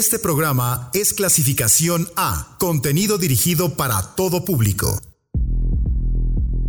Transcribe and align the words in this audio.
Este 0.00 0.18
programa 0.18 0.88
es 0.94 1.12
clasificación 1.12 2.08
A, 2.16 2.56
contenido 2.58 3.18
dirigido 3.18 3.76
para 3.76 4.00
todo 4.16 4.46
público. 4.46 4.98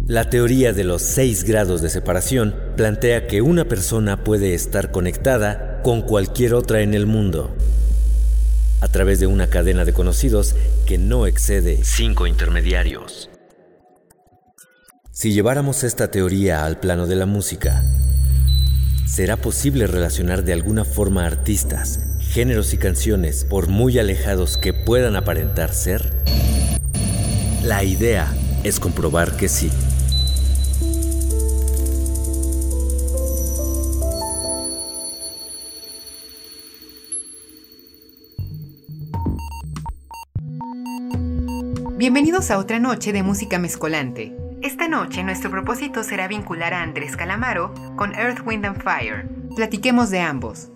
La 0.06 0.30
teoría 0.30 0.74
de 0.74 0.84
los 0.84 1.02
seis 1.02 1.46
grados 1.46 1.82
de 1.82 1.90
separación 1.90 2.54
plantea 2.76 3.28
que 3.28 3.42
una 3.42 3.70
persona 3.70 4.26
puede 4.26 4.54
estar 4.54 4.92
conectada 4.92 5.82
con 5.82 6.02
cualquier 6.02 6.54
otra 6.54 6.82
en 6.82 6.94
el 6.94 7.06
mundo 7.06 7.56
a 8.82 8.90
través 8.90 9.22
de 9.22 9.28
una 9.28 9.48
cadena 9.48 9.86
de 9.86 9.94
conocidos 9.94 10.54
que 10.86 10.98
no 10.98 11.26
excede 11.26 11.86
cinco 11.86 12.28
intermediarios. 12.28 13.30
Si 15.14 15.32
lleváramos 15.32 15.86
esta 15.86 16.12
teoría 16.12 16.66
al 16.66 16.82
plano 16.82 17.08
de 17.08 17.16
la 17.16 17.28
música, 17.28 17.82
¿será 19.08 19.38
posible 19.38 19.88
relacionar 19.88 20.44
de 20.44 20.52
alguna 20.52 20.84
forma 20.84 21.26
artistas, 21.26 22.11
géneros 22.32 22.74
y 22.74 22.78
canciones 22.78 23.44
por 23.44 23.68
muy 23.68 24.00
alejados 24.00 24.58
que 24.58 24.72
puedan 24.72 25.18
aparentar 25.18 25.74
ser? 25.74 26.16
La 27.62 27.84
idea 27.84 28.34
es 28.64 28.80
comprobar 28.80 29.36
que 29.36 29.50
sí. 29.50 29.70
Bienvenidos 41.98 42.50
a 42.50 42.58
otra 42.58 42.80
noche 42.80 43.12
de 43.12 43.24
música 43.24 43.60
mezcolante. 43.60 44.34
Esta 44.64 44.88
noche 44.88 45.22
nuestro 45.24 45.52
propósito 45.52 46.04
será 46.04 46.30
vincular 46.30 46.74
a 46.74 46.82
Andrés 46.82 47.18
Calamaro 47.18 47.74
con 47.98 48.16
Earth, 48.16 48.40
Wind 48.46 48.66
and 48.66 48.82
Fire. 48.82 49.28
Platiquemos 49.56 50.10
de 50.10 50.22
ambos. 50.22 50.70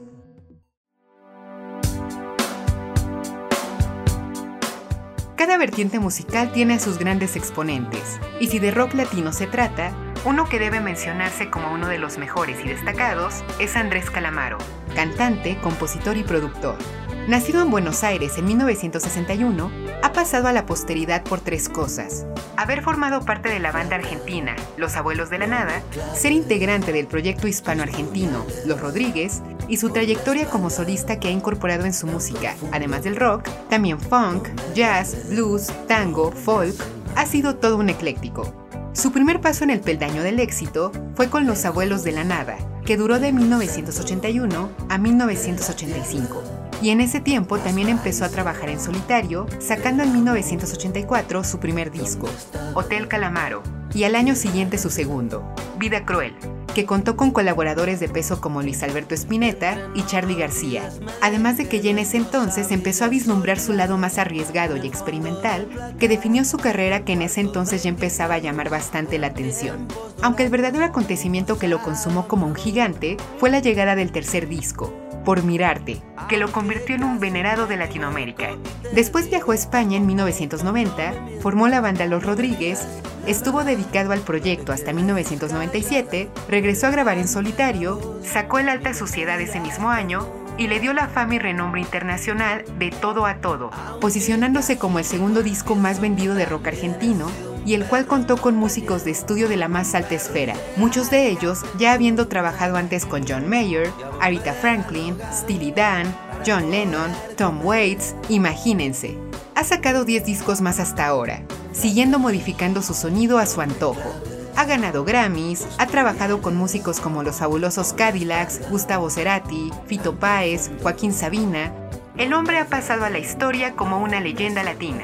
Cada 5.46 5.60
vertiente 5.60 6.00
musical 6.00 6.52
tiene 6.52 6.74
a 6.74 6.80
sus 6.80 6.98
grandes 6.98 7.36
exponentes, 7.36 8.20
y 8.40 8.48
si 8.48 8.58
de 8.58 8.72
rock 8.72 8.96
latino 8.96 9.32
se 9.32 9.46
trata, 9.46 9.94
uno 10.26 10.50
que 10.50 10.58
debe 10.58 10.82
mencionarse 10.82 11.52
como 11.52 11.72
uno 11.72 11.88
de 11.88 12.00
los 12.00 12.18
mejores 12.18 12.66
y 12.66 12.68
destacados 12.68 13.44
es 13.60 13.76
Andrés 13.76 14.10
Calamaro, 14.10 14.58
cantante, 14.96 15.60
compositor 15.62 16.18
y 16.18 16.24
productor. 16.24 16.80
Nacido 17.28 17.64
en 17.64 17.72
Buenos 17.72 18.04
Aires 18.04 18.38
en 18.38 18.46
1961, 18.46 19.72
ha 20.04 20.14
pasado 20.14 20.48
a 20.48 20.54
la 20.54 20.68
posteridad 20.68 21.24
por 21.24 21.40
tres 21.40 21.70
cosas. 21.70 22.28
Haber 22.56 22.84
formado 22.84 23.26
parte 23.26 23.50
de 23.50 23.60
la 23.60 23.72
banda 23.72 23.96
argentina 23.96 24.56
Los 24.78 24.96
Abuelos 24.96 25.32
de 25.32 25.40
la 25.40 25.48
Nada, 25.48 25.82
ser 26.14 26.34
integrante 26.34 26.92
del 26.92 27.08
proyecto 27.08 27.48
hispano-argentino 27.48 28.46
Los 28.68 28.80
Rodríguez 28.80 29.42
y 29.68 29.78
su 29.78 29.90
trayectoria 29.90 30.46
como 30.46 30.70
solista 30.70 31.20
que 31.20 31.30
ha 31.30 31.32
incorporado 31.32 31.86
en 31.86 31.96
su 31.96 32.06
música, 32.06 32.54
además 32.72 33.04
del 33.04 33.16
rock, 33.16 33.50
también 33.70 34.00
funk, 34.00 34.48
jazz, 34.76 35.28
blues, 35.28 35.72
tango, 35.88 36.32
folk, 36.32 36.76
ha 37.16 37.26
sido 37.26 37.56
todo 37.56 37.78
un 37.78 37.90
ecléctico. 37.90 38.54
Su 38.94 39.12
primer 39.12 39.42
paso 39.42 39.64
en 39.64 39.72
el 39.72 39.82
peldaño 39.82 40.22
del 40.22 40.40
éxito 40.40 40.92
fue 41.16 41.32
con 41.32 41.48
Los 41.48 41.66
Abuelos 41.66 42.04
de 42.04 42.12
la 42.12 42.24
Nada, 42.24 42.58
que 42.86 42.98
duró 42.98 43.20
de 43.20 43.32
1981 43.32 44.70
a 44.90 44.98
1985 45.00 46.55
y 46.86 46.92
en 46.92 47.02
ese 47.02 47.20
tiempo 47.20 47.58
también 47.58 47.90
empezó 47.90 48.26
a 48.26 48.30
trabajar 48.30 48.70
en 48.70 48.80
solitario, 48.80 49.48
sacando 49.58 50.04
en 50.04 50.14
1984 50.14 51.44
su 51.44 51.60
primer 51.60 51.90
disco, 51.90 52.30
Hotel 52.76 53.08
Calamaro, 53.08 53.64
y 53.96 54.04
al 54.04 54.14
año 54.14 54.36
siguiente 54.36 54.78
su 54.78 54.92
segundo, 54.92 55.52
Vida 55.80 56.06
Cruel, 56.06 56.36
que 56.76 56.86
contó 56.86 57.18
con 57.18 57.32
colaboradores 57.32 58.00
de 58.00 58.08
peso 58.08 58.40
como 58.40 58.62
Luis 58.62 58.84
Alberto 58.84 59.16
Spinetta 59.16 59.80
y 59.96 60.04
Charlie 60.04 60.36
García, 60.36 60.88
además 61.24 61.58
de 61.58 61.68
que 61.68 61.82
ya 61.82 61.90
en 61.90 61.98
ese 61.98 62.18
entonces 62.18 62.70
empezó 62.70 63.06
a 63.06 63.10
vislumbrar 63.10 63.60
su 63.60 63.74
lado 63.74 63.98
más 63.98 64.20
arriesgado 64.20 64.78
y 64.78 64.86
experimental, 64.86 65.96
que 65.98 66.08
definió 66.08 66.46
su 66.46 66.58
carrera 66.58 67.04
que 67.04 67.14
en 67.14 67.24
ese 67.24 67.42
entonces 67.42 67.82
ya 67.82 67.90
empezaba 67.90 68.36
a 68.36 68.40
llamar 68.40 68.70
bastante 68.70 69.18
la 69.18 69.26
atención. 69.28 69.88
Aunque 70.22 70.44
el 70.44 70.52
verdadero 70.52 70.86
acontecimiento 70.86 71.58
que 71.58 71.68
lo 71.68 71.82
consumó 71.82 72.28
como 72.28 72.46
un 72.46 72.54
gigante 72.54 73.18
fue 73.40 73.50
la 73.50 73.60
llegada 73.60 73.96
del 73.96 74.12
tercer 74.12 74.48
disco, 74.48 74.94
Por 75.26 75.44
Mirarte, 75.44 76.02
que 76.30 76.38
lo 76.38 76.52
convirtió 76.52 76.96
en 76.96 77.04
un 77.04 77.20
venerado 77.20 77.66
de 77.66 77.78
Latinoamérica. 77.78 78.50
Después 78.94 79.30
viajó 79.30 79.52
a 79.52 79.56
España 79.56 79.98
en 79.98 80.06
1990, 80.06 81.14
formó 81.42 81.68
la 81.68 81.82
banda 81.82 82.06
Los 82.06 82.24
Rodríguez, 82.24 82.88
estuvo 83.26 83.64
dedicado 83.64 84.12
al 84.12 84.22
proyecto 84.22 84.72
hasta 84.72 84.94
1997, 84.94 86.30
regresó 86.48 86.88
a 86.88 86.92
grabar 86.92 87.18
en 87.18 87.28
solitario, 87.28 88.20
sacó 88.24 88.60
el 88.60 88.70
Alta 88.70 88.94
Sociedad 88.94 89.42
ese 89.42 89.60
mismo 89.60 89.90
año 89.90 90.28
y 90.58 90.68
le 90.68 90.80
dio 90.80 90.94
la 90.94 91.08
fama 91.08 91.36
y 91.36 91.40
renombre 91.40 91.82
internacional 91.82 92.64
de 92.78 92.92
todo 92.92 93.26
a 93.26 93.38
todo, 93.38 93.72
posicionándose 94.00 94.78
como 94.78 95.00
el 95.00 95.06
segundo 95.06 95.42
disco 95.42 95.76
más 95.76 96.00
vendido 96.00 96.36
de 96.36 96.46
rock 96.46 96.68
argentino 96.68 97.28
y 97.66 97.74
el 97.74 97.86
cual 97.86 98.06
contó 98.06 98.38
con 98.38 98.56
músicos 98.56 99.04
de 99.04 99.12
estudio 99.12 99.50
de 99.50 99.58
la 99.58 99.68
más 99.68 99.96
alta 99.96 100.16
esfera, 100.16 100.56
muchos 100.78 101.10
de 101.10 101.30
ellos 101.30 101.64
ya 101.78 101.94
habiendo 101.94 102.28
trabajado 102.28 102.78
antes 102.78 103.06
con 103.06 103.28
John 103.28 103.50
Mayer, 103.50 103.92
Arita 104.22 104.54
Franklin, 104.54 105.18
Steely 105.34 105.72
Dan, 105.72 106.16
John 106.46 106.70
Lennon, 106.70 107.12
Tom 107.36 107.66
Waits, 107.66 108.16
imagínense. 108.30 109.18
Ha 109.56 109.64
sacado 109.64 110.06
10 110.06 110.26
discos 110.26 110.62
más 110.62 110.80
hasta 110.80 111.08
ahora, 111.08 111.42
siguiendo 111.74 112.20
modificando 112.20 112.82
su 112.82 112.94
sonido 112.94 113.40
a 113.40 113.46
su 113.46 113.62
antojo. 113.62 114.14
Ha 114.58 114.66
ganado 114.66 115.04
Grammys, 115.04 115.66
ha 115.78 115.88
trabajado 115.88 116.42
con 116.42 116.56
músicos 116.56 117.00
como 117.00 117.24
los 117.24 117.38
fabulosos 117.38 117.94
Cadillacs, 117.94 118.70
Gustavo 118.70 119.10
Cerati, 119.10 119.72
Fito 119.88 120.16
Páez, 120.16 120.72
Joaquín 120.82 121.14
Sabina. 121.14 121.74
El 122.18 122.34
hombre 122.34 122.60
ha 122.60 122.68
pasado 122.68 123.04
a 123.04 123.10
la 123.10 123.20
historia 123.20 123.76
como 123.76 123.98
una 124.00 124.22
leyenda 124.22 124.64
latina. 124.64 125.04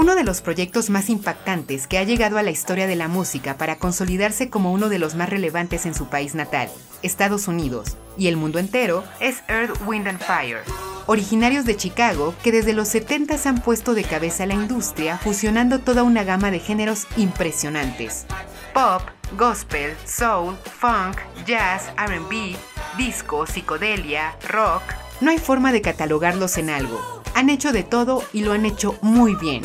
Uno 0.00 0.14
de 0.14 0.24
los 0.24 0.40
proyectos 0.40 0.88
más 0.88 1.10
impactantes 1.10 1.86
que 1.86 1.98
ha 1.98 2.04
llegado 2.04 2.38
a 2.38 2.42
la 2.42 2.50
historia 2.50 2.86
de 2.86 2.96
la 2.96 3.06
música 3.06 3.58
para 3.58 3.76
consolidarse 3.76 4.48
como 4.48 4.72
uno 4.72 4.88
de 4.88 4.98
los 4.98 5.14
más 5.14 5.28
relevantes 5.28 5.84
en 5.84 5.94
su 5.94 6.06
país 6.06 6.34
natal, 6.34 6.70
Estados 7.02 7.48
Unidos, 7.48 7.98
y 8.16 8.28
el 8.28 8.38
mundo 8.38 8.58
entero, 8.58 9.04
es 9.20 9.42
Earth, 9.46 9.78
Wind 9.86 10.08
and 10.08 10.18
Fire. 10.18 10.60
Originarios 11.04 11.66
de 11.66 11.76
Chicago 11.76 12.34
que 12.42 12.50
desde 12.50 12.72
los 12.72 12.88
70 12.88 13.34
s 13.34 13.46
han 13.46 13.60
puesto 13.60 13.92
de 13.92 14.04
cabeza 14.04 14.46
la 14.46 14.54
industria 14.54 15.18
fusionando 15.18 15.80
toda 15.80 16.02
una 16.02 16.24
gama 16.24 16.50
de 16.50 16.60
géneros 16.60 17.06
impresionantes. 17.18 18.24
Pop, 18.72 19.02
gospel, 19.36 19.94
soul, 20.06 20.56
funk, 20.80 21.18
jazz, 21.44 21.90
RB, 21.98 22.56
disco, 22.96 23.46
psicodelia, 23.46 24.34
rock. 24.48 24.82
No 25.20 25.30
hay 25.30 25.36
forma 25.36 25.72
de 25.72 25.82
catalogarlos 25.82 26.56
en 26.56 26.70
algo. 26.70 27.22
Han 27.34 27.50
hecho 27.50 27.70
de 27.72 27.82
todo 27.82 28.24
y 28.32 28.44
lo 28.44 28.54
han 28.54 28.64
hecho 28.64 28.98
muy 29.02 29.34
bien. 29.34 29.62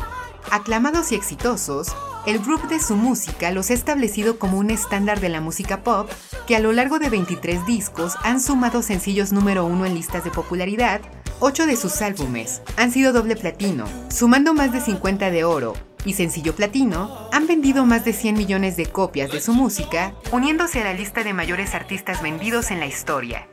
Aclamados 0.51 1.11
y 1.11 1.15
exitosos, 1.15 1.95
el 2.25 2.39
grupo 2.39 2.67
de 2.67 2.79
su 2.79 2.95
música 2.95 3.51
los 3.51 3.69
ha 3.69 3.73
establecido 3.73 4.39
como 4.39 4.57
un 4.57 4.69
estándar 4.69 5.19
de 5.19 5.29
la 5.29 5.41
música 5.41 5.83
pop 5.83 6.09
que 6.47 6.55
a 6.55 6.59
lo 6.59 6.71
largo 6.71 6.99
de 6.99 7.09
23 7.09 7.65
discos 7.65 8.15
han 8.23 8.39
sumado 8.39 8.81
sencillos 8.81 9.31
número 9.31 9.65
uno 9.65 9.85
en 9.85 9.95
listas 9.95 10.23
de 10.23 10.31
popularidad, 10.31 11.01
8 11.39 11.65
de 11.65 11.75
sus 11.75 12.01
álbumes 12.01 12.61
han 12.77 12.91
sido 12.91 13.11
doble 13.11 13.35
platino, 13.35 13.85
sumando 14.09 14.53
más 14.53 14.71
de 14.71 14.81
50 14.81 15.31
de 15.31 15.43
oro, 15.43 15.73
y 16.05 16.13
sencillo 16.13 16.55
platino, 16.55 17.27
han 17.31 17.47
vendido 17.47 17.85
más 17.85 18.05
de 18.05 18.13
100 18.13 18.37
millones 18.37 18.77
de 18.77 18.85
copias 18.85 19.31
de 19.31 19.41
su 19.41 19.53
música, 19.53 20.13
uniéndose 20.31 20.81
a 20.81 20.85
la 20.85 20.93
lista 20.93 21.23
de 21.23 21.33
mayores 21.33 21.73
artistas 21.73 22.21
vendidos 22.21 22.71
en 22.71 22.79
la 22.79 22.85
historia. 22.85 23.47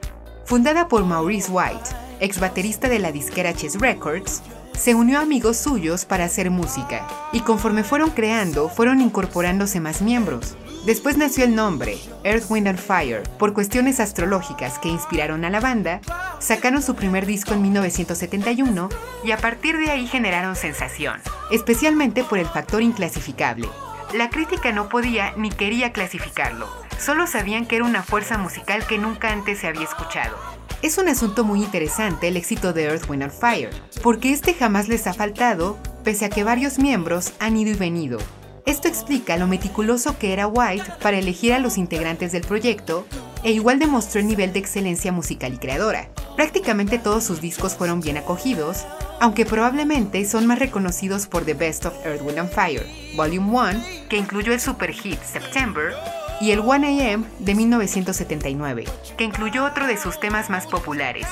Fundada 0.45 0.89
por 0.89 1.05
Maurice 1.05 1.51
White, 1.51 1.91
ex 2.21 2.39
baterista 2.39 2.89
de 2.89 2.99
la 2.99 3.11
disquera 3.11 3.55
Chess 3.55 3.81
Records, 3.81 4.43
se 4.77 4.95
unió 4.95 5.21
amigos 5.21 5.57
suyos 5.57 6.05
para 6.05 6.25
hacer 6.25 6.51
música, 6.51 7.07
y 7.33 7.41
conforme 7.41 7.85
fueron 7.85 8.11
creando, 8.11 8.69
fueron 8.69 9.01
incorporándose 9.01 9.81
más 9.81 10.03
miembros. 10.03 10.57
Después 10.85 11.17
nació 11.17 11.45
el 11.45 11.55
nombre, 11.55 11.99
Earth, 12.25 12.51
Wind 12.51 12.67
and 12.67 12.79
Fire, 12.79 13.23
por 13.39 13.53
cuestiones 13.53 14.01
astrológicas 14.01 14.81
que 14.81 14.89
inspiraron 14.89 15.45
a 15.45 15.51
la 15.51 15.61
banda, 15.61 16.01
sacaron 16.41 16.83
su 16.83 16.97
primer 16.97 17.25
disco 17.25 17.55
en 17.55 17.63
1971 17.63 18.89
y 19.25 19.31
a 19.31 19.37
partir 19.37 19.79
de 19.79 19.91
ahí 19.91 20.09
generaron 20.09 20.57
sensación, 20.57 21.21
especialmente 21.53 22.25
por 22.25 22.39
el 22.39 22.47
factor 22.47 22.83
inclasificable. 22.83 23.69
La 24.13 24.29
crítica 24.29 24.73
no 24.73 24.89
podía 24.89 25.33
ni 25.37 25.51
quería 25.51 25.93
clasificarlo, 25.93 26.69
solo 26.99 27.29
sabían 27.29 27.67
que 27.67 27.77
era 27.77 27.85
una 27.85 28.03
fuerza 28.03 28.37
musical 28.37 28.85
que 28.87 28.99
nunca 28.99 29.31
antes 29.31 29.61
se 29.61 29.69
había 29.69 29.85
escuchado. 29.85 30.37
Es 30.83 30.99
un 30.99 31.09
asunto 31.09 31.45
muy 31.45 31.63
interesante 31.63 32.27
el 32.27 32.37
éxito 32.37 32.73
de 32.73 32.87
Earth, 32.87 33.09
Wind 33.09 33.23
and 33.23 33.33
Fire, 33.33 33.71
porque 34.03 34.33
este 34.33 34.53
jamás 34.53 34.89
les 34.89 35.07
ha 35.07 35.15
faltado, 35.15 35.79
pese 36.03 36.25
a 36.25 36.29
que 36.29 36.43
varios 36.43 36.81
miembros 36.81 37.35
han 37.39 37.57
ido 37.57 37.71
y 37.71 37.75
venido. 37.75 38.19
Esto 38.67 38.89
explica 38.89 39.37
lo 39.37 39.47
meticuloso 39.47 40.19
que 40.19 40.33
era 40.33 40.49
White 40.49 40.95
para 41.01 41.19
elegir 41.19 41.53
a 41.53 41.61
los 41.61 41.79
integrantes 41.79 42.33
del 42.33 42.43
proyecto 42.43 43.07
e 43.45 43.53
igual 43.53 43.79
demostró 43.79 44.21
el 44.21 44.27
nivel 44.27 44.53
de 44.53 44.59
excelencia 44.59 45.13
musical 45.13 45.55
y 45.55 45.59
creadora. 45.59 46.09
Prácticamente 46.35 46.99
todos 46.99 47.23
sus 47.23 47.41
discos 47.41 47.77
fueron 47.77 48.01
bien 48.01 48.17
acogidos, 48.17 48.85
aunque 49.21 49.47
probablemente 49.47 50.25
son 50.25 50.49
más 50.49 50.59
reconocidos 50.59 51.29
por 51.29 51.45
The 51.45 51.55
Best 51.55 51.87
of 51.87 51.95
Earth, 52.05 52.23
Wind 52.23 52.41
and 52.41 52.51
Fire, 52.51 52.85
Volume 53.15 53.53
1, 53.53 53.85
que 54.09 54.17
incluyó 54.17 54.53
el 54.53 54.59
super 54.59 54.91
hit 54.91 55.23
September, 55.23 55.95
y 56.43 56.51
el 56.51 56.61
1AM 56.61 57.25
de 57.39 57.55
1979, 57.55 58.85
que 59.17 59.23
incluyó 59.23 59.65
otro 59.65 59.87
de 59.87 59.97
sus 59.97 60.19
temas 60.19 60.51
más 60.51 60.67
populares, 60.67 61.29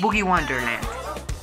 Boogie 0.00 0.22
Wonderland. 0.22 0.86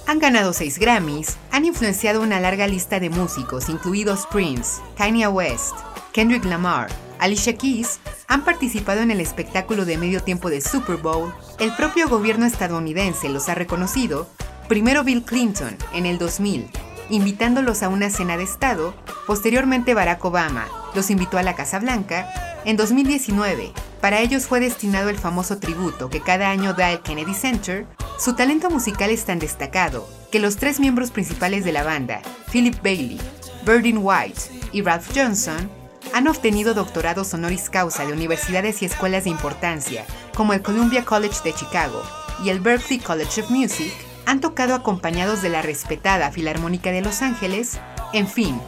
Han 0.08 0.20
ganado 0.20 0.54
seis 0.54 0.80
Grammys, 0.80 1.36
han 1.52 1.66
influenciado 1.66 2.22
una 2.22 2.40
larga 2.40 2.66
lista 2.66 3.02
de 3.02 3.10
músicos, 3.10 3.68
incluidos 3.68 4.26
Prince, 4.32 4.82
Kanye 4.96 5.28
West, 5.28 5.76
Kendrick 6.14 6.46
Lamar, 6.46 6.88
Alicia 7.20 7.58
Keys, 7.58 8.00
han 8.30 8.46
participado 8.46 9.02
en 9.02 9.12
el 9.12 9.20
espectáculo 9.20 9.84
de 9.84 9.98
medio 9.98 10.24
tiempo 10.24 10.50
de 10.50 10.62
Super 10.62 10.96
Bowl, 10.96 11.34
el 11.60 11.76
propio 11.76 12.08
gobierno 12.08 12.46
estadounidense 12.46 13.28
los 13.28 13.50
ha 13.50 13.54
reconocido, 13.54 14.30
primero 14.70 15.04
Bill 15.04 15.24
Clinton 15.24 15.76
en 15.94 16.06
el 16.06 16.20
2000, 16.20 16.70
invitándolos 17.10 17.84
a 17.84 17.90
una 17.90 18.10
cena 18.10 18.38
de 18.38 18.44
Estado, 18.44 18.94
posteriormente 19.28 19.94
Barack 19.94 20.24
Obama 20.24 20.68
los 20.96 21.10
invitó 21.10 21.38
a 21.38 21.44
la 21.44 21.56
Casa 21.56 21.80
Blanca, 21.80 22.49
en 22.66 22.78
2019, 22.78 23.72
para 24.02 24.20
ellos 24.20 24.46
fue 24.46 24.60
destinado 24.60 25.10
el 25.10 25.18
famoso 25.18 25.60
tributo 25.60 26.10
que 26.10 26.22
cada 26.22 26.50
año 26.50 26.74
da 26.74 26.92
el 26.92 27.02
Kennedy 27.02 27.34
Center, 27.34 27.86
su 28.18 28.36
talento 28.36 28.70
musical 28.70 29.10
es 29.10 29.26
tan 29.26 29.40
destacado 29.40 30.08
que 30.32 30.40
los 30.40 30.58
tres 30.58 30.80
miembros 30.80 31.12
principales 31.12 31.64
de 31.64 31.72
la 31.72 31.84
banda, 31.84 32.22
Philip 32.52 32.76
Bailey, 32.84 33.20
Berdin 33.66 34.00
White 34.02 34.42
y 34.72 34.82
Ralph 34.82 35.10
Johnson, 35.16 35.70
han 36.14 36.28
obtenido 36.28 36.74
doctorados 36.74 37.34
honoris 37.34 37.70
causa 37.70 38.06
de 38.06 38.14
universidades 38.14 38.82
y 38.82 38.86
escuelas 38.86 39.24
de 39.24 39.30
importancia, 39.30 40.06
como 40.36 40.54
el 40.54 40.62
Columbia 40.62 41.06
College 41.06 41.38
de 41.44 41.54
Chicago 41.54 42.02
y 42.44 42.50
el 42.50 42.60
Berklee 42.60 43.00
College 43.00 43.42
of 43.42 43.50
Music, 43.50 43.94
han 44.26 44.40
tocado 44.42 44.76
acompañados 44.76 45.42
de 45.42 45.50
la 45.50 45.62
respetada 45.62 46.32
Filarmónica 46.32 46.92
de 46.92 47.02
Los 47.02 47.22
Ángeles, 47.22 47.80
en 48.14 48.28
fin, 48.28 48.60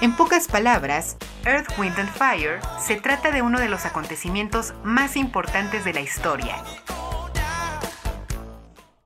en 0.00 0.14
pocas 0.14 0.46
palabras, 0.46 1.16
Earth, 1.44 1.68
Wind 1.78 1.98
and 1.98 2.10
Fire 2.10 2.60
se 2.80 2.96
trata 2.96 3.30
de 3.30 3.42
uno 3.42 3.58
de 3.58 3.68
los 3.68 3.86
acontecimientos 3.86 4.74
más 4.84 5.16
importantes 5.16 5.84
de 5.84 5.94
la 5.94 6.00
historia. 6.00 6.56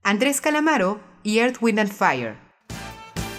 Andrés 0.02 0.40
Calamaro 0.40 1.00
y 1.22 1.38
Earth, 1.38 1.58
Wind 1.60 1.78
and 1.78 1.92
Fire. 1.92 2.34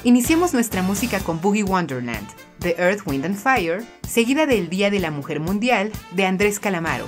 Iniciemos 0.04 0.54
nuestra 0.54 0.82
música 0.82 1.20
con 1.20 1.42
Boogie 1.42 1.64
Wonderland, 1.64 2.28
de 2.60 2.76
Earth, 2.78 3.02
Wind 3.06 3.26
and 3.26 3.38
Fire, 3.38 3.84
seguida 4.08 4.46
del 4.46 4.70
Día 4.70 4.90
de 4.90 5.00
la 5.00 5.12
Mujer 5.12 5.40
Mundial 5.40 5.92
de 6.12 6.26
Andrés 6.26 6.60
Calamaro. 6.60 7.08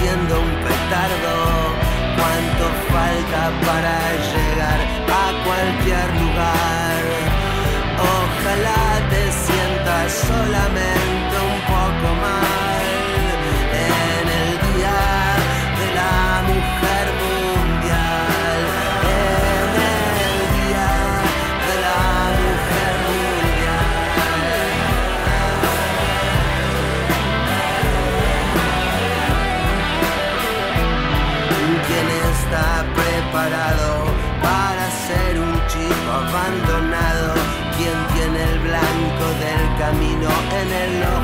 Yo 0.00 0.04
enciendo 0.04 0.40
un 0.40 0.54
petardo. 0.62 1.34
¿Cuánto 2.16 2.64
falta 2.92 3.42
para 3.66 3.96
llegar 4.32 4.80
a 5.08 5.44
cualquier 5.44 6.08
lugar? 6.22 7.02
Ojalá 7.98 9.08
te 9.10 9.22
sientas 9.32 10.12
solamente 10.12 11.27
abandonado? 36.48 37.34
¿Quién 37.76 37.96
tiene 38.14 38.42
el 38.42 38.58
blanco 38.60 39.24
del 39.38 39.78
camino 39.78 40.28
en 40.60 40.72
el 40.72 41.02
ojo 41.04 41.17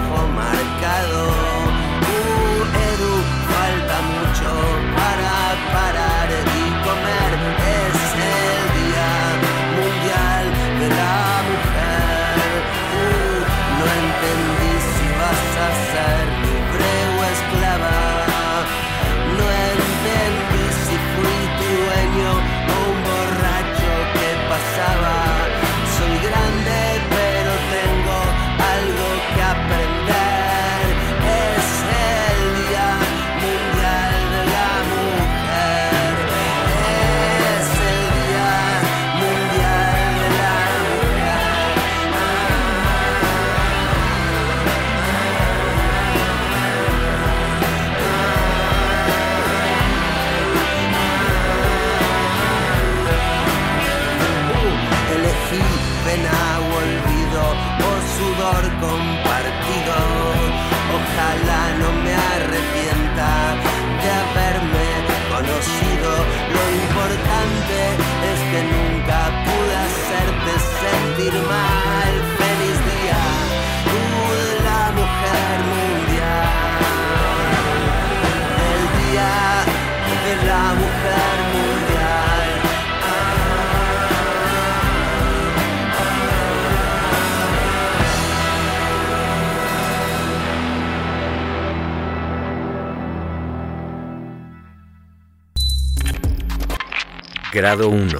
Grado 97.54 97.88
1. 97.88 98.18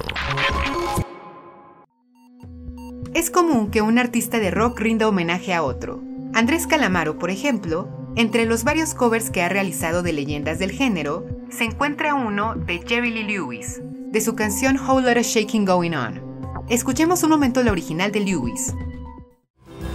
Es 3.13 3.29
común 3.29 3.69
que 3.69 3.81
un 3.81 3.99
artista 3.99 4.39
de 4.39 4.49
rock 4.49 4.79
rinda 4.79 5.09
homenaje 5.09 5.53
a 5.53 5.61
otro. 5.61 6.01
Andrés 6.33 6.67
Calamaro, 6.67 7.19
por 7.19 7.29
ejemplo, 7.29 7.89
entre 8.15 8.45
los 8.45 8.63
varios 8.63 8.93
covers 8.93 9.29
que 9.29 9.41
ha 9.41 9.49
realizado 9.49 10.03
de 10.03 10.13
leyendas 10.13 10.57
del 10.57 10.71
género, 10.71 11.25
se 11.49 11.65
encuentra 11.65 12.13
uno 12.13 12.55
de 12.55 12.81
Jerry 12.87 13.11
Lee 13.11 13.23
Lewis, 13.25 13.81
de 13.83 14.21
su 14.21 14.35
canción 14.35 14.79
Whole 14.79 15.05
Lotta 15.05 15.21
Shaking 15.21 15.65
Going 15.65 15.95
On. 15.95 16.21
Escuchemos 16.69 17.21
un 17.23 17.31
momento 17.31 17.61
la 17.61 17.73
original 17.73 18.13
de 18.13 18.21
Lewis. 18.21 18.73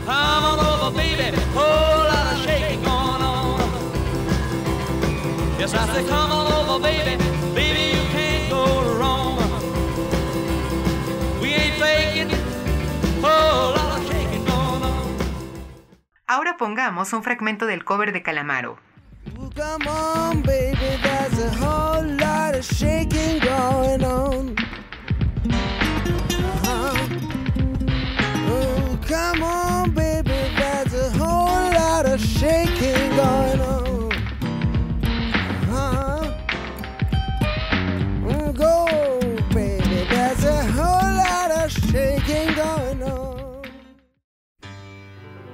Come 0.04 0.44
on 0.44 0.58
over, 0.60 0.94
baby. 0.94 1.34
Whole 1.54 2.04
lot 2.04 2.34
of 2.34 2.44
shaking 2.44 2.82
going 2.82 3.22
on. 3.22 3.58
Yes, 5.58 5.72
I 5.72 5.86
say, 5.94 6.04
come 6.06 6.30
on 6.30 6.39
Ahora 16.32 16.56
pongamos 16.56 17.12
un 17.12 17.24
fragmento 17.24 17.66
del 17.66 17.82
cover 17.84 18.12
de 18.12 18.22
Calamaro. 18.22 18.78
Shaking 32.20 33.16
going 33.16 33.60
on. 33.60 33.69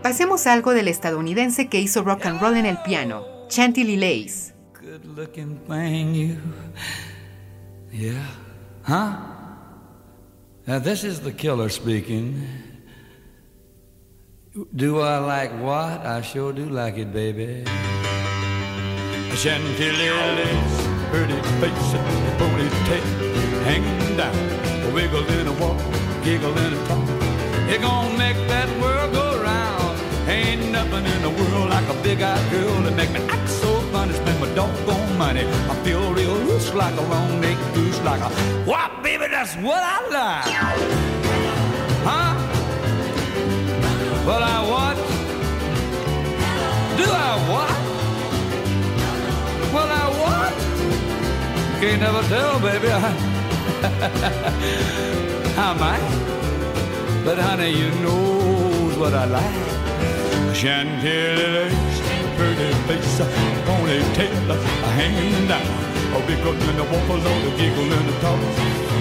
Pasemos 0.07 0.47
a 0.47 0.53
algo 0.53 0.73
del 0.73 0.87
estadounidense 0.87 1.67
que 1.67 1.81
hizo 1.81 2.05
rock 2.05 2.27
and 2.27 2.41
roll 2.41 2.57
en 2.57 2.65
el 2.65 2.81
piano, 2.83 3.27
Chantilly 3.49 3.97
Lace. 3.97 4.55
Good 4.81 5.05
looking 5.05 5.59
thing, 5.67 6.15
you. 6.15 6.37
Yeah. 7.91 8.25
Huh? 8.85 9.17
Now, 10.65 10.79
this 10.79 11.03
is 11.03 11.23
the 11.23 11.33
killer 11.33 11.69
speaking. 11.69 12.47
Do 14.77 15.01
I 15.01 15.19
like 15.19 15.51
what? 15.61 16.07
I 16.07 16.23
sure 16.23 16.53
do 16.53 16.69
like 16.69 16.99
it, 16.99 17.13
baby. 17.13 17.65
Chantilly 19.35 20.09
lace, 20.37 20.87
pretty 21.11 21.35
face, 21.59 21.95
ponytail, 22.39 23.03
hanging 23.65 24.17
down, 24.17 24.95
wiggle 24.95 25.27
in 25.27 25.49
a 25.49 25.53
walk, 25.55 25.81
giggle 26.23 26.57
in 26.59 26.75
a 26.75 26.87
talk. 26.87 27.09
You're 27.69 27.81
gonna 27.81 28.17
make 28.17 28.37
that 28.47 28.69
world 28.81 29.13
go. 29.13 29.25
Ain't 30.28 30.73
nothing 30.73 31.06
in 31.06 31.23
the 31.23 31.30
world 31.30 31.71
like 31.71 31.88
a 31.88 31.95
big-eyed 32.02 32.50
girl 32.50 32.83
that 32.83 32.97
make 32.97 33.12
me 33.12 33.21
act 33.28 33.49
so 33.49 33.80
funny, 33.92 34.12
spend 34.12 34.40
my 34.40 34.49
doggone 34.54 35.16
money. 35.16 35.47
I 35.71 35.75
feel 35.85 36.12
real 36.12 36.35
loose 36.35 36.75
like 36.75 36.97
a 36.97 37.02
long-necked 37.02 37.75
goose, 37.75 38.00
like 38.02 38.21
a 38.21 38.28
why, 38.66 38.88
baby, 39.04 39.28
that's 39.30 39.54
what 39.56 39.80
I 39.80 40.00
like. 40.18 40.52
Huh? 42.09 42.35
Well, 44.26 44.42
I 44.42 44.59
what? 44.73 44.97
Do 46.99 47.04
I 47.04 47.38
what? 47.52 47.76
Well, 49.73 49.90
I 50.02 50.04
what? 50.23 50.52
You 51.71 51.76
can't 51.80 52.00
never 52.00 52.23
tell, 52.26 52.59
baby. 52.59 52.88
I, 55.56 55.59
might. 55.78 56.11
But 57.25 57.38
honey, 57.38 57.71
you 57.71 57.90
knows 58.02 58.97
what 58.99 59.14
I 59.14 59.26
like. 59.26 59.75
Lace, 60.57 62.01
pretty 62.35 62.73
face, 62.89 63.21
ponytail, 63.67 64.57
hanging 64.97 65.47
down. 65.47 65.61
A 66.17 66.21
gun 66.43 66.57
in 66.57 66.77
the 66.77 66.85
waffle, 66.85 67.17
or 67.17 67.41
the 67.45 67.51
giggle 67.59 67.93
in 67.93 68.07
the 68.07 68.13
talk. 68.21 68.41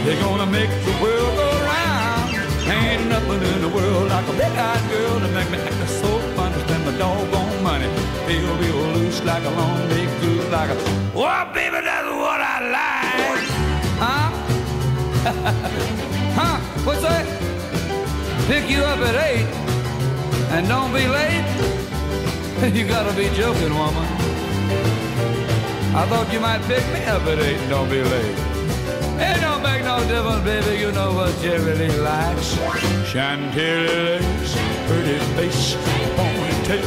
They're 0.04 0.20
gonna 0.22 0.46
make 0.46 0.70
the 0.84 0.92
world 1.02 1.38
go 1.38 1.48
round. 1.64 2.36
Ain't 2.68 3.08
nothing 3.08 3.42
in 3.42 3.62
the 3.62 3.70
world 3.70 4.10
like 4.10 4.28
a 4.28 4.34
big-eyed 4.34 4.92
girl 4.92 5.20
to 5.22 5.28
make 5.30 5.50
me 5.50 5.58
act 5.60 5.90
so 5.90 6.20
fun 6.36 6.52
to 6.52 6.60
spend 6.60 6.86
my 6.88 6.98
doggone 6.98 7.64
money. 7.64 7.88
Feel 8.28 8.54
real 8.58 8.92
loose 8.98 9.24
like 9.24 9.46
a 9.46 9.52
long 9.52 9.88
big 9.88 10.10
goose, 10.20 10.50
like 10.52 10.72
a. 10.72 10.78
Oh, 11.16 11.52
baby, 11.54 11.80
that's 11.80 12.10
what 12.20 12.42
I 12.42 12.58
like. 12.78 13.48
Huh? 14.04 14.30
huh? 16.36 16.60
What's 16.84 17.02
that? 17.02 17.26
Pick 18.48 18.70
you 18.70 18.84
up 18.84 19.00
at 19.00 19.16
eight 19.16 19.65
and 20.54 20.68
don't 20.68 20.94
be 20.94 21.08
late. 21.08 21.46
You 22.74 22.88
gotta 22.88 23.14
be 23.16 23.28
joking, 23.36 23.74
woman. 23.74 24.08
I 25.96 26.05
thought 26.10 26.27
you 26.31 26.40
might 26.40 26.62
pick 26.64 26.84
me 26.94 27.03
up 27.05 27.22
at 27.24 27.40
eight 27.40 27.70
don't 27.70 27.90
be 27.90 28.01
late. 28.01 28.38
It 29.20 29.40
don't 29.40 29.64
make 29.64 29.84
no 29.84 30.00
difference, 30.08 30.44
baby. 30.44 30.79
You 30.79 30.92
know 30.92 31.14
what 31.14 31.31
you 31.44 31.55
really 31.68 31.88
likes. 32.00 32.58
Chantilly 33.08 33.88
lace, 33.88 34.55
pretty 34.88 35.20
face, 35.36 35.75
ponytail, 36.18 36.84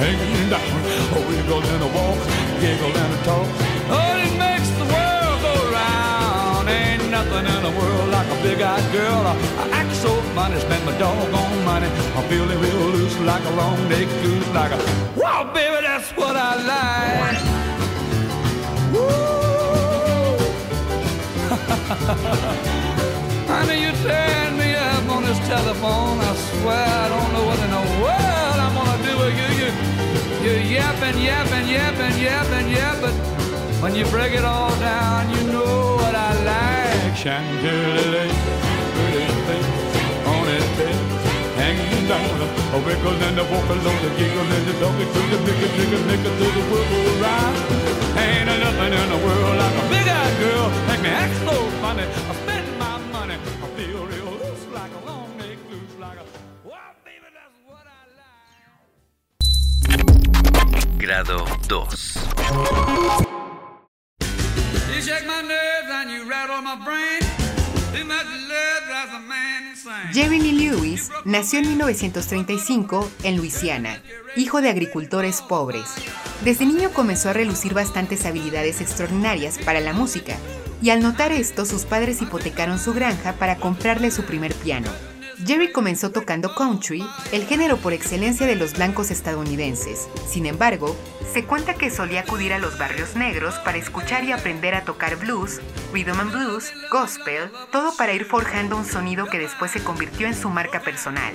hanging 0.00 0.48
down. 0.48 0.80
A 1.16 1.20
wiggle 1.28 1.62
and 1.62 1.82
a 1.82 1.90
walk, 1.96 2.20
giggle 2.60 2.94
and 2.96 3.12
a 3.12 3.20
talk. 3.24 3.48
Oh, 3.92 4.16
it 4.24 4.32
makes 4.40 4.70
the 4.80 4.88
world 4.94 5.38
go 5.44 5.54
round. 5.72 6.68
Ain't 6.68 7.10
nothing 7.10 7.44
in 7.54 7.60
the 7.68 7.74
world 7.78 8.08
like 8.10 8.28
a 8.28 8.42
big-eyed 8.42 8.92
girl. 8.92 9.22
I 9.26 9.68
act 9.72 9.94
so 9.96 10.12
funny, 10.38 10.60
spend 10.60 10.84
my 10.86 10.94
doggone 10.98 11.64
money. 11.64 11.88
I'm 12.16 12.24
feeling 12.28 12.58
real 12.60 12.84
loose 12.94 13.18
like 13.32 13.44
a 13.44 13.54
long-necked 13.60 14.14
goose, 14.22 14.48
like 14.60 14.72
a 14.78 14.80
wow, 15.20 15.42
baby. 15.52 15.78
That's 15.88 16.10
what 16.18 16.36
I 16.36 16.50
like. 16.72 17.42
Woo! 18.92 19.08
Honey, 23.52 23.76
you 23.84 23.92
tearing 24.06 24.56
me 24.62 24.70
up 24.90 25.06
on 25.16 25.22
this 25.28 25.40
telephone. 25.52 26.16
I 26.30 26.32
swear 26.48 26.86
I 27.04 27.06
don't 27.14 27.30
know 27.34 27.44
what 27.48 27.58
in 27.66 27.70
the 27.78 27.84
world 28.02 28.58
I'm 28.64 28.74
gonna 28.78 29.08
do 29.08 29.14
with 29.22 29.34
you. 29.40 29.50
You, 29.60 29.68
you're 30.44 30.64
yapping, 30.76 31.18
yapping, 31.28 31.66
yapping, 31.76 32.16
yapping, 32.26 32.68
yapping. 32.78 33.16
When 33.82 33.92
you 33.98 34.04
break 34.14 34.32
it 34.40 34.44
all 34.44 34.74
down, 34.78 35.20
you 35.34 35.42
know 35.54 35.96
what 36.02 36.14
I 36.28 36.30
like. 36.50 37.16
Chantilly, 37.16 38.28
down. 42.08 42.24
A 42.72 42.78
wiggle 42.84 43.22
and 43.22 43.38
a 43.38 43.44
walk 43.44 43.68
along, 43.68 44.00
a 44.00 44.10
giggle 44.16 44.48
and 44.56 44.68
a 44.68 44.74
dog, 44.80 44.96
do 44.96 45.22
the 45.30 45.38
nigga, 45.46 45.68
nigga, 45.76 45.98
nigga, 46.08 46.30
do 46.40 46.46
the 46.56 46.62
wiggle 46.72 47.20
ride. 47.22 47.56
Ain't 48.16 48.48
nothing 48.48 48.92
in 49.00 49.08
the 49.12 49.18
world 49.24 49.56
like 49.62 49.76
a 49.76 49.84
big-eyed 49.92 50.34
girl. 50.40 50.66
Make 50.88 51.02
me 51.02 51.10
act 51.10 51.36
so 51.46 51.54
funny. 51.82 52.02
I 52.02 52.32
spend 52.42 52.66
my 52.78 52.96
money. 53.12 53.36
I 53.36 53.66
feel 53.76 54.00
real 54.06 54.32
loose 54.42 54.66
like 54.72 54.92
a 55.00 55.02
long 55.06 55.28
neck 55.36 55.58
loose 55.70 55.96
like 56.00 56.18
a. 56.18 56.24
That's 57.38 57.56
what 57.68 57.86
I 57.86 58.02
like. 58.20 58.58
Grado 60.98 61.38
2. 61.68 61.74
You 64.94 65.00
shake 65.02 65.26
my 65.26 65.42
nerves 65.42 65.90
and 65.98 66.10
you 66.10 66.20
rattle 66.28 66.62
my 66.62 66.76
brain. 66.84 67.20
Jerry 70.12 70.40
Lee 70.40 70.52
Lewis 70.52 71.10
nació 71.24 71.58
en 71.58 71.68
1935 71.68 73.10
en 73.24 73.36
Luisiana, 73.36 74.00
hijo 74.36 74.62
de 74.62 74.70
agricultores 74.70 75.42
pobres. 75.42 75.84
Desde 76.44 76.64
niño 76.64 76.90
comenzó 76.90 77.28
a 77.28 77.34
relucir 77.34 77.74
bastantes 77.74 78.24
habilidades 78.24 78.80
extraordinarias 78.80 79.58
para 79.58 79.80
la 79.80 79.92
música, 79.92 80.36
y 80.80 80.90
al 80.90 81.02
notar 81.02 81.32
esto 81.32 81.66
sus 81.66 81.84
padres 81.84 82.22
hipotecaron 82.22 82.78
su 82.78 82.94
granja 82.94 83.34
para 83.34 83.56
comprarle 83.56 84.10
su 84.10 84.22
primer 84.22 84.54
piano. 84.54 84.90
Jerry 85.46 85.70
comenzó 85.70 86.10
tocando 86.10 86.54
country, 86.54 87.06
el 87.30 87.46
género 87.46 87.76
por 87.76 87.92
excelencia 87.92 88.46
de 88.46 88.56
los 88.56 88.74
blancos 88.74 89.12
estadounidenses. 89.12 90.08
Sin 90.28 90.46
embargo, 90.46 90.96
se 91.32 91.44
cuenta 91.44 91.74
que 91.74 91.90
solía 91.90 92.20
acudir 92.20 92.52
a 92.52 92.58
los 92.58 92.76
barrios 92.76 93.14
negros 93.14 93.54
para 93.64 93.78
escuchar 93.78 94.24
y 94.24 94.32
aprender 94.32 94.74
a 94.74 94.84
tocar 94.84 95.16
blues, 95.16 95.60
rhythm 95.92 96.20
and 96.20 96.32
blues, 96.32 96.72
gospel, 96.90 97.50
todo 97.70 97.96
para 97.96 98.14
ir 98.14 98.24
forjando 98.24 98.76
un 98.76 98.84
sonido 98.84 99.26
que 99.26 99.38
después 99.38 99.70
se 99.70 99.82
convirtió 99.82 100.26
en 100.26 100.34
su 100.34 100.50
marca 100.50 100.80
personal. 100.80 101.32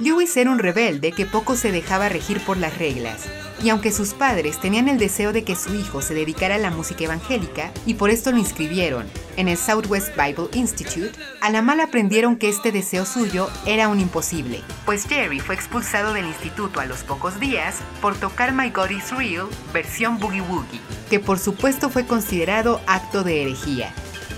Lewis 0.00 0.36
era 0.36 0.50
un 0.50 0.58
rebelde 0.58 1.12
que 1.12 1.26
poco 1.26 1.54
se 1.54 1.70
dejaba 1.70 2.08
regir 2.08 2.40
por 2.40 2.56
las 2.56 2.78
reglas, 2.78 3.28
y 3.64 3.70
aunque 3.70 3.92
sus 3.92 4.12
padres 4.12 4.60
tenían 4.60 4.88
el 4.88 4.98
deseo 4.98 5.32
de 5.32 5.42
que 5.42 5.56
su 5.56 5.74
hijo 5.74 6.02
se 6.02 6.12
dedicara 6.12 6.56
a 6.56 6.58
la 6.58 6.70
música 6.70 7.04
evangélica 7.04 7.72
y 7.86 7.94
por 7.94 8.10
esto 8.10 8.30
lo 8.30 8.36
inscribieron 8.36 9.06
en 9.38 9.48
el 9.48 9.56
Southwest 9.56 10.14
Bible 10.14 10.48
Institute, 10.52 11.12
a 11.40 11.48
la 11.48 11.62
mala 11.62 11.84
aprendieron 11.84 12.36
que 12.36 12.50
este 12.50 12.72
deseo 12.72 13.06
suyo 13.06 13.48
era 13.64 13.88
un 13.88 14.00
imposible, 14.00 14.60
pues 14.84 15.06
Jerry 15.08 15.40
fue 15.40 15.54
expulsado 15.54 16.12
del 16.12 16.26
instituto 16.26 16.78
a 16.78 16.84
los 16.84 17.04
pocos 17.04 17.40
días 17.40 17.76
por 18.02 18.14
tocar 18.16 18.52
My 18.52 18.68
God 18.68 18.90
Is 18.90 19.10
Real 19.12 19.48
versión 19.72 20.18
Boogie 20.18 20.42
Woogie, 20.42 20.80
que 21.08 21.18
por 21.18 21.38
supuesto 21.38 21.88
fue 21.88 22.06
considerado 22.06 22.82
acto 22.86 23.24
de 23.24 23.42
herejía. 23.42 23.94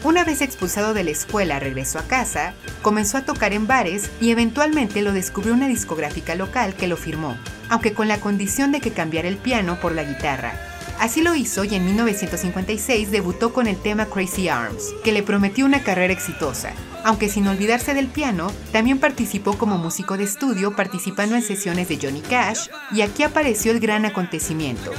Una 0.07 0.23
vez 0.23 0.41
expulsado 0.41 0.95
de 0.95 1.03
la 1.03 1.11
escuela, 1.11 1.59
regresó 1.59 1.99
a 1.99 2.05
casa, 2.05 2.55
comenzó 2.81 3.19
a 3.19 3.23
tocar 3.23 3.53
en 3.53 3.67
bares 3.67 4.09
y 4.21 4.31
eventualmente 4.31 5.03
lo 5.03 5.13
descubrió 5.13 5.53
una 5.53 5.67
discográfica 5.67 6.37
local 6.37 6.77
que 6.77 6.87
lo 6.87 6.97
firmó, 6.97 7.37
aunque 7.69 7.93
con 7.93 8.07
la 8.07 8.21
condición 8.21 8.71
de 8.71 8.81
que 8.81 8.93
cambiara 8.93 9.27
el 9.27 9.37
piano 9.37 9.81
por 9.81 9.91
la 9.91 10.05
guitarra. 10.05 10.53
Así 11.01 11.23
lo 11.23 11.35
hizo 11.35 11.65
y 11.65 11.75
en 11.75 11.87
1956 11.87 13.11
debutó 13.11 13.53
con 13.53 13.67
el 13.67 13.83
tema 13.83 14.07
Crazy 14.07 14.49
Arms, 14.49 14.95
que 15.03 15.11
le 15.11 15.25
prometió 15.25 15.67
una 15.67 15.83
carrera 15.83 16.13
exitosa. 16.13 16.71
Aunque 17.03 17.29
sin 17.29 17.49
olvidarse 17.49 17.93
del 17.93 18.07
piano, 18.07 18.53
también 18.71 19.01
participó 19.01 19.59
como 19.59 19.77
músico 19.77 20.17
de 20.17 20.23
estudio 20.23 20.77
participando 20.77 21.35
en 21.35 21.43
sesiones 21.43 21.89
de 21.89 21.99
Johnny 22.01 22.21
Cash 22.21 22.69
y 22.93 23.01
aquí 23.01 23.25
apareció 23.25 23.73
el 23.73 23.81
gran 23.81 24.05
acontecimiento, 24.05 24.93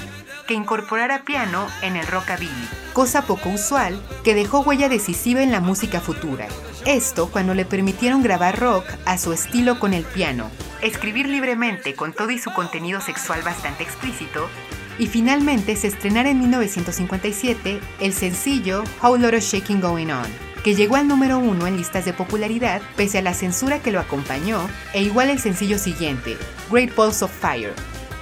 que 0.48 0.56
incorporara 0.56 1.24
piano 1.24 1.68
en 1.82 1.96
el 1.96 2.08
rockabilly, 2.08 2.68
cosa 2.94 3.22
poco 3.24 3.50
usual 3.50 4.02
que 4.24 4.34
dejó 4.34 4.62
huella 4.62 4.90
decisiva 4.90 5.44
en 5.44 5.52
la 5.52 5.60
música 5.60 6.02
futura. 6.02 6.48
Esto 6.86 7.30
cuando 7.30 7.54
le 7.54 7.66
permitieron 7.66 8.24
grabar 8.24 8.58
rock 8.60 8.86
a 9.06 9.18
su 9.18 9.34
estilo 9.34 9.80
con 9.80 9.94
el 9.94 10.06
piano, 10.06 10.50
escribir 10.82 11.28
libremente 11.28 11.94
con 11.94 12.14
todo 12.14 12.32
y 12.32 12.40
su 12.40 12.52
contenido 12.54 13.02
sexual 13.02 13.42
bastante 13.44 13.84
explícito, 13.84 14.50
y 14.98 15.08
finalmente 15.08 15.76
se 15.76 15.88
estrenara 15.88 16.30
en 16.30 16.40
1957 16.40 17.80
el 18.00 18.14
sencillo 18.14 18.84
How 19.04 19.18
Lot 19.18 19.36
of 19.36 19.42
Shaking 19.42 19.82
Going 19.82 20.10
On, 20.10 20.26
que 20.64 20.76
llegó 20.76 20.96
al 20.96 21.08
número 21.08 21.40
uno 21.40 21.68
en 21.68 21.78
listas 21.78 22.06
de 22.06 22.14
popularidad 22.14 22.82
pese 22.96 23.20
a 23.20 23.22
la 23.22 23.34
censura 23.34 23.80
que 23.80 23.92
lo 23.92 24.00
acompañó, 24.00 24.68
e 24.94 25.04
igual 25.04 25.30
el 25.30 25.40
sencillo 25.40 25.78
siguiente, 25.78 26.38
Great 26.72 26.96
Balls 26.96 27.22
of 27.22 27.32
Fire. 27.32 27.74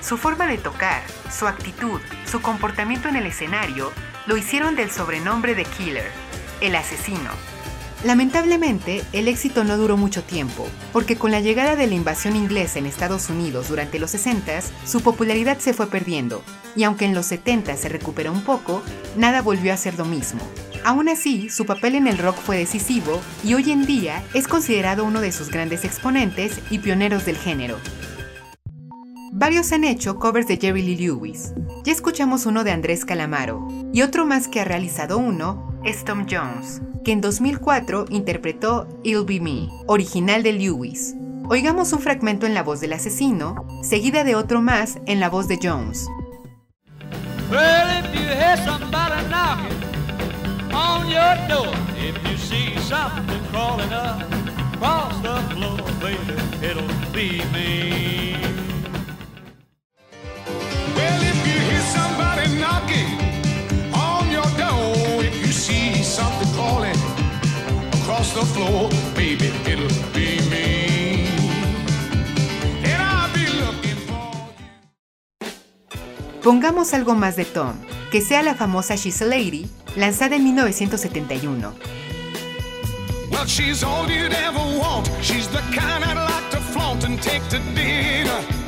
Su 0.05 0.17
forma 0.17 0.45
de 0.45 0.59
tocar, 0.59 1.01
su 1.35 1.47
actitud, 1.47 1.99
su 2.29 2.39
comportamiento 2.39 3.09
en 3.09 3.15
el 3.15 3.25
escenario 3.25 3.91
lo 4.27 4.37
hicieron 4.37 4.75
del 4.75 4.91
sobrenombre 4.91 5.55
de 5.55 5.65
Killer, 5.65 6.11
el 6.61 6.75
asesino. 6.75 7.31
Lamentablemente, 8.03 9.03
el 9.13 9.27
éxito 9.27 9.63
no 9.63 9.77
duró 9.77 9.97
mucho 9.97 10.23
tiempo, 10.23 10.69
porque 10.93 11.15
con 11.15 11.31
la 11.31 11.39
llegada 11.39 11.75
de 11.75 11.87
la 11.87 11.95
invasión 11.95 12.35
inglesa 12.35 12.77
en 12.77 12.85
Estados 12.85 13.31
Unidos 13.31 13.69
durante 13.69 13.97
los 13.97 14.11
60, 14.11 14.61
su 14.85 15.01
popularidad 15.01 15.57
se 15.57 15.73
fue 15.73 15.87
perdiendo, 15.87 16.43
y 16.75 16.83
aunque 16.83 17.05
en 17.05 17.15
los 17.15 17.25
70 17.25 17.75
se 17.75 17.89
recuperó 17.89 18.31
un 18.31 18.43
poco, 18.43 18.83
nada 19.17 19.41
volvió 19.41 19.73
a 19.73 19.77
ser 19.77 19.97
lo 19.97 20.05
mismo. 20.05 20.41
Aún 20.83 21.09
así, 21.09 21.49
su 21.49 21.65
papel 21.65 21.95
en 21.95 22.05
el 22.05 22.19
rock 22.19 22.37
fue 22.37 22.59
decisivo 22.59 23.23
y 23.43 23.55
hoy 23.55 23.71
en 23.71 23.87
día 23.87 24.23
es 24.35 24.47
considerado 24.47 25.03
uno 25.03 25.19
de 25.19 25.31
sus 25.31 25.49
grandes 25.49 25.83
exponentes 25.83 26.59
y 26.69 26.77
pioneros 26.77 27.25
del 27.25 27.37
género. 27.37 27.79
Varios 29.37 29.73
han 29.73 29.83
hecho 29.83 30.15
covers 30.15 30.47
de 30.47 30.55
Jerry 30.55 30.81
Lee 30.81 30.95
Lewis. 30.95 31.53
Ya 31.83 31.91
escuchamos 31.91 32.45
uno 32.45 32.63
de 32.63 32.71
Andrés 32.71 33.03
Calamaro, 33.03 33.67
y 33.91 34.01
otro 34.01 34.25
más 34.25 34.47
que 34.47 34.61
ha 34.61 34.63
realizado 34.63 35.17
uno 35.17 35.77
es 35.83 36.05
Tom 36.05 36.25
Jones, 36.25 36.81
que 37.03 37.11
en 37.11 37.19
2004 37.19 38.05
interpretó 38.11 38.87
It'll 39.03 39.25
Be 39.25 39.41
Me, 39.41 39.67
original 39.87 40.41
de 40.41 40.53
Lewis. 40.53 41.15
Oigamos 41.49 41.91
un 41.91 41.99
fragmento 41.99 42.45
en 42.45 42.53
la 42.53 42.63
voz 42.63 42.79
del 42.79 42.93
asesino, 42.93 43.67
seguida 43.83 44.23
de 44.23 44.35
otro 44.35 44.61
más 44.61 44.99
en 45.05 45.19
la 45.19 45.29
voz 45.29 45.49
de 45.49 45.59
Jones. 45.61 46.07
The 68.35 68.45
floor, 68.47 68.89
baby, 69.15 69.47
it'll 69.65 69.87
be 70.13 70.39
me. 70.49 71.27
And 72.83 73.01
I'll 73.01 73.31
be 73.33 73.47
looking 73.63 73.95
for 74.07 74.29
you. 75.39 75.51
Pongamos 76.43 76.93
algo 76.93 77.15
más 77.15 77.37
de 77.37 77.45
Tom, 77.45 77.75
que 78.11 78.19
sea 78.19 78.43
la 78.43 78.53
famosa 78.53 78.97
She's 78.97 79.21
a 79.21 79.25
Lady, 79.25 79.69
lanzada 79.95 80.35
en 80.35 80.43
1971. 80.43 81.61
Well, 81.61 81.73
But 83.31 83.47
she's 83.47 83.83
all 83.83 84.09
you'd 84.09 84.33
ever 84.33 84.59
want. 84.79 85.09
She's 85.21 85.47
the 85.47 85.61
kind 85.73 86.03
I'd 86.03 86.17
like 86.17 86.49
to 86.51 86.57
flaunt 86.57 87.05
and 87.05 87.21
take 87.21 87.47
to 87.49 87.59
dinner. 87.73 88.64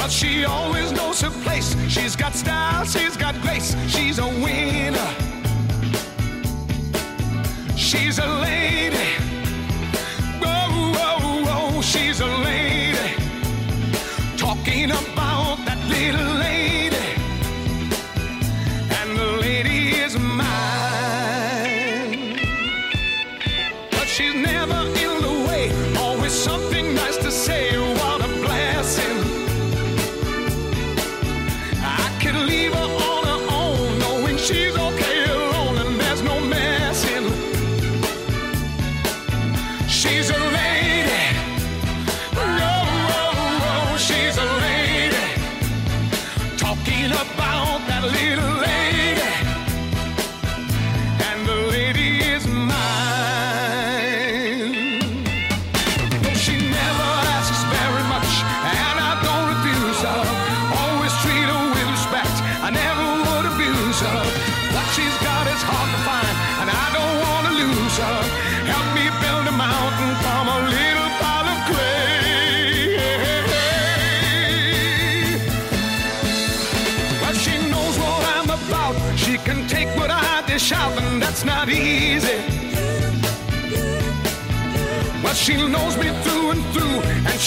But 0.00 0.10
she 0.10 0.46
always 0.46 0.92
knows 0.92 1.20
her 1.20 1.30
place. 1.44 1.76
She's 1.92 2.16
got 2.16 2.34
style, 2.34 2.86
she's 2.86 3.18
got 3.18 3.38
grace. 3.42 3.76
She's 3.86 4.18
a 4.18 4.26
winner. 4.26 5.10
She's 7.76 8.18
a 8.18 8.26
lady. 8.26 8.59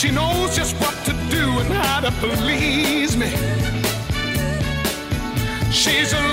She 0.04 0.12
knows 0.12 0.54
just 0.54 0.76
what 0.82 0.94
to 1.06 1.14
do 1.32 1.60
and 1.60 1.70
how 1.72 2.02
to 2.02 2.12
please 2.20 3.16
me. 3.16 3.30
She's 5.72 6.12
a 6.12 6.33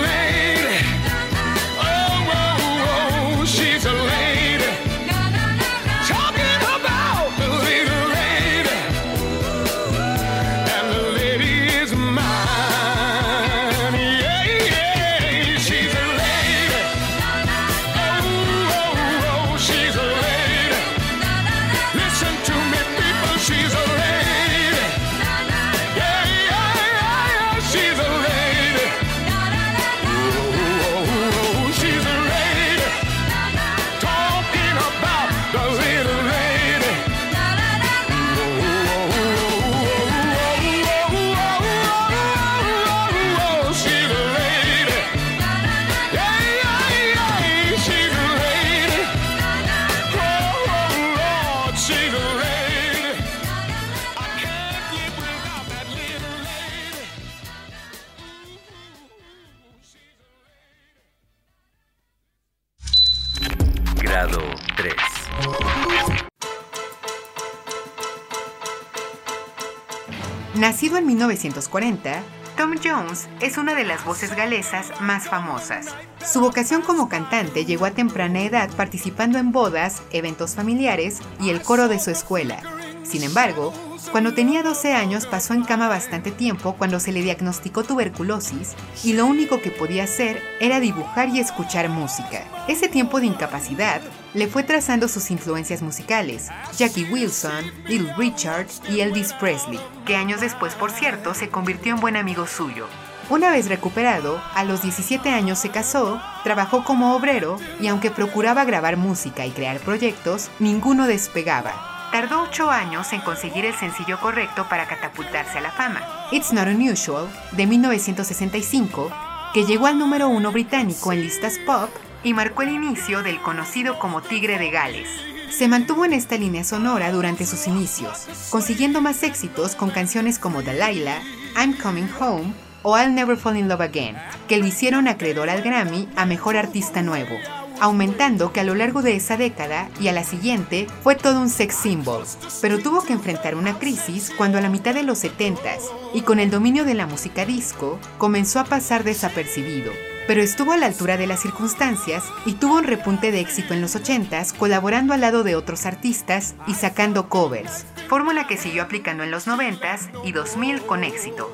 1940, 71.30 72.22
Tom 72.56 72.74
Jones 72.82 73.28
es 73.40 73.56
una 73.56 73.74
de 73.76 73.84
las 73.84 74.04
voces 74.04 74.34
galesas 74.34 74.90
más 75.00 75.28
famosas. 75.28 75.86
Su 76.26 76.40
vocación 76.40 76.82
como 76.82 77.08
cantante 77.08 77.64
llegó 77.64 77.84
a 77.86 77.92
temprana 77.92 78.42
edad 78.42 78.68
participando 78.76 79.38
en 79.38 79.52
bodas, 79.52 80.02
eventos 80.10 80.56
familiares 80.56 81.20
y 81.40 81.50
el 81.50 81.62
coro 81.62 81.86
de 81.86 82.00
su 82.00 82.10
escuela. 82.10 82.60
Sin 83.04 83.22
embargo, 83.22 83.72
cuando 84.08 84.34
tenía 84.34 84.62
12 84.62 84.94
años 84.94 85.26
pasó 85.26 85.54
en 85.54 85.64
cama 85.64 85.88
bastante 85.88 86.30
tiempo 86.30 86.74
cuando 86.76 87.00
se 87.00 87.12
le 87.12 87.22
diagnosticó 87.22 87.84
tuberculosis 87.84 88.74
y 89.04 89.12
lo 89.12 89.26
único 89.26 89.60
que 89.60 89.70
podía 89.70 90.04
hacer 90.04 90.42
era 90.60 90.80
dibujar 90.80 91.28
y 91.28 91.38
escuchar 91.38 91.88
música. 91.88 92.44
Ese 92.66 92.88
tiempo 92.88 93.20
de 93.20 93.26
incapacidad 93.26 94.00
le 94.34 94.46
fue 94.46 94.62
trazando 94.62 95.08
sus 95.08 95.30
influencias 95.30 95.82
musicales, 95.82 96.48
Jackie 96.76 97.04
Wilson, 97.04 97.64
Little 97.86 98.14
Richard 98.16 98.66
y 98.88 99.00
Elvis 99.00 99.32
Presley, 99.34 99.80
que 100.06 100.16
años 100.16 100.40
después, 100.40 100.74
por 100.74 100.90
cierto, 100.90 101.34
se 101.34 101.48
convirtió 101.48 101.94
en 101.94 102.00
buen 102.00 102.16
amigo 102.16 102.46
suyo. 102.46 102.86
Una 103.28 103.50
vez 103.50 103.68
recuperado, 103.68 104.42
a 104.54 104.64
los 104.64 104.82
17 104.82 105.30
años 105.30 105.58
se 105.58 105.70
casó, 105.70 106.20
trabajó 106.42 106.82
como 106.82 107.14
obrero 107.14 107.58
y 107.80 107.86
aunque 107.86 108.10
procuraba 108.10 108.64
grabar 108.64 108.96
música 108.96 109.46
y 109.46 109.50
crear 109.50 109.78
proyectos, 109.78 110.50
ninguno 110.58 111.06
despegaba. 111.06 111.99
Tardó 112.12 112.42
8 112.42 112.70
años 112.70 113.12
en 113.12 113.20
conseguir 113.20 113.64
el 113.64 113.74
sencillo 113.74 114.18
correcto 114.18 114.66
para 114.68 114.88
catapultarse 114.88 115.58
a 115.58 115.60
la 115.60 115.70
fama. 115.70 116.00
It's 116.32 116.52
Not 116.52 116.66
Unusual, 116.66 117.28
de 117.52 117.66
1965, 117.68 119.12
que 119.54 119.64
llegó 119.64 119.86
al 119.86 119.96
número 119.96 120.28
uno 120.28 120.50
británico 120.50 121.12
en 121.12 121.22
listas 121.22 121.58
pop 121.64 121.88
y 122.24 122.34
marcó 122.34 122.62
el 122.62 122.70
inicio 122.70 123.22
del 123.22 123.40
conocido 123.40 123.98
como 124.00 124.22
Tigre 124.22 124.58
de 124.58 124.70
Gales. 124.70 125.08
Se 125.50 125.68
mantuvo 125.68 126.04
en 126.04 126.12
esta 126.12 126.36
línea 126.36 126.64
sonora 126.64 127.12
durante 127.12 127.46
sus 127.46 127.68
inicios, 127.68 128.26
consiguiendo 128.50 129.00
más 129.00 129.22
éxitos 129.22 129.76
con 129.76 129.90
canciones 129.90 130.40
como 130.40 130.62
Delilah, 130.62 131.22
I'm 131.56 131.76
Coming 131.76 132.08
Home 132.18 132.52
o 132.82 132.98
I'll 132.98 133.14
Never 133.14 133.36
Fall 133.36 133.56
in 133.56 133.68
Love 133.68 133.82
Again, 133.82 134.16
que 134.48 134.58
lo 134.58 134.66
hicieron 134.66 135.06
acreedor 135.06 135.48
al 135.48 135.62
Grammy 135.62 136.08
a 136.16 136.26
Mejor 136.26 136.56
Artista 136.56 137.02
Nuevo, 137.02 137.36
aumentando 137.80 138.52
que 138.52 138.60
a 138.60 138.64
lo 138.64 138.74
largo 138.74 139.02
de 139.02 139.16
esa 139.16 139.36
década 139.36 139.88
y 140.00 140.08
a 140.08 140.12
la 140.12 140.24
siguiente 140.24 140.86
fue 141.02 141.16
todo 141.16 141.40
un 141.40 141.48
sex 141.48 141.74
symbol, 141.74 142.24
pero 142.60 142.78
tuvo 142.78 143.02
que 143.02 143.12
enfrentar 143.12 143.54
una 143.54 143.78
crisis 143.78 144.30
cuando 144.36 144.58
a 144.58 144.60
la 144.60 144.68
mitad 144.68 144.94
de 144.94 145.02
los 145.02 145.24
70s 145.24 145.80
y 146.14 146.22
con 146.22 146.38
el 146.38 146.50
dominio 146.50 146.84
de 146.84 146.94
la 146.94 147.06
música 147.06 147.44
disco 147.44 147.98
comenzó 148.18 148.60
a 148.60 148.64
pasar 148.64 149.02
desapercibido, 149.02 149.92
pero 150.26 150.42
estuvo 150.42 150.72
a 150.72 150.76
la 150.76 150.86
altura 150.86 151.16
de 151.16 151.26
las 151.26 151.40
circunstancias 151.40 152.22
y 152.46 152.52
tuvo 152.52 152.76
un 152.76 152.84
repunte 152.84 153.32
de 153.32 153.40
éxito 153.40 153.74
en 153.74 153.80
los 153.80 153.96
80s 153.96 154.56
colaborando 154.56 155.14
al 155.14 155.22
lado 155.22 155.42
de 155.42 155.56
otros 155.56 155.86
artistas 155.86 156.54
y 156.66 156.74
sacando 156.74 157.28
covers, 157.28 157.84
fórmula 158.08 158.46
que 158.46 158.56
siguió 158.56 158.82
aplicando 158.82 159.24
en 159.24 159.30
los 159.30 159.48
90s 159.48 160.10
y 160.24 160.32
2000 160.32 160.82
con 160.82 161.04
éxito. 161.04 161.50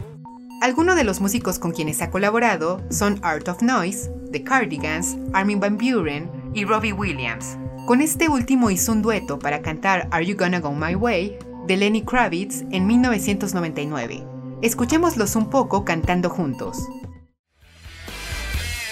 Algunos 0.63 0.97
de 0.97 1.05
los 1.05 1.21
músicos 1.21 1.59
con 1.59 1.73
quienes 1.73 2.01
ha 2.01 2.11
colaborado 2.11 2.83
son 2.91 3.19
Art 3.23 3.47
of 3.49 3.61
Noise, 3.61 4.11
The 4.37 4.45
Cardigans, 4.45 5.17
Armin 5.33 5.61
Van 5.61 5.79
Buren 5.79 6.31
y 6.53 6.67
Robbie 6.67 6.93
Williams. 6.93 7.57
Con 7.87 8.03
este 8.03 8.29
último 8.29 8.71
hizo 8.71 8.93
un 8.93 9.01
dueto 9.01 9.39
para 9.39 9.63
cantar 9.63 10.09
Are 10.11 10.27
You 10.27 10.37
Gonna 10.37 10.61
Go 10.61 10.73
My 10.73 10.95
Way 10.95 11.39
de 11.67 11.77
Lenny 11.79 12.03
Kravitz 12.03 12.63
en 12.71 12.87
1999. 12.87 14.27
Escuchémoslos 14.61 15.37
un 15.37 15.49
poco 15.49 15.87
cantando 15.87 16.29
juntos. 16.29 16.87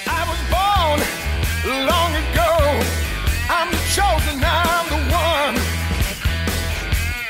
I 0.07 0.25
was 0.27 0.41
born 0.49 1.03
long 1.85 2.15
ago. 2.15 2.81
I'm 3.51 3.71
the 3.71 3.77
chosen, 3.95 4.43
I'm 4.43 4.89
the 4.89 5.15
one. 5.15 5.57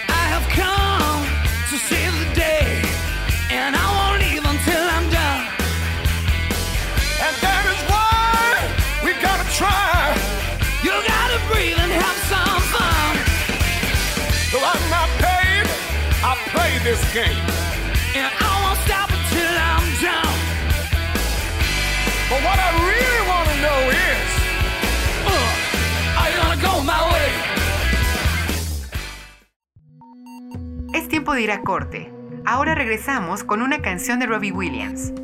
I 0.09 0.29
have 0.29 0.48
come 0.55 0.84
Es 30.92 31.09
tiempo 31.09 31.33
de 31.33 31.40
ir 31.40 31.53
a 31.53 31.62
corte. 31.62 32.12
Ahora 32.44 32.75
regresamos 32.75 33.44
con 33.44 33.62
una 33.62 33.81
canción 33.81 34.18
de 34.18 34.27
Robbie 34.27 34.53
Williams. 34.53 35.23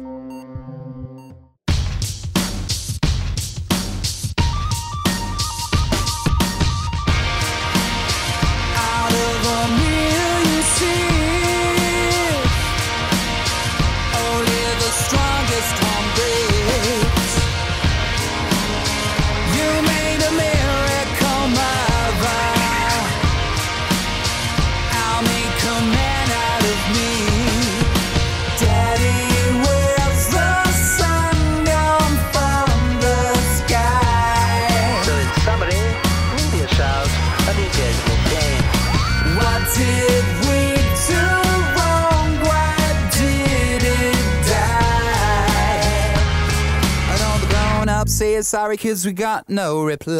sorry, 48.50 48.76
kids, 48.76 49.06
we 49.06 49.12
got 49.12 49.48
no 49.48 49.84
reply. 49.84 50.16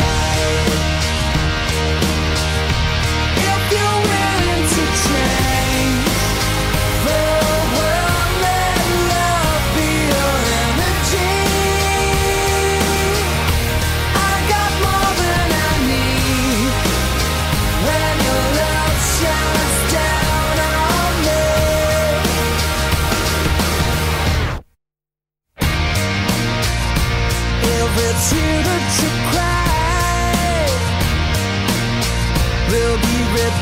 If 3.37 3.73
you're 3.73 4.03
willing 4.07 4.69
to 4.69 4.85
change. 5.09 5.50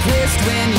twist 0.09 0.40
when 0.47 0.78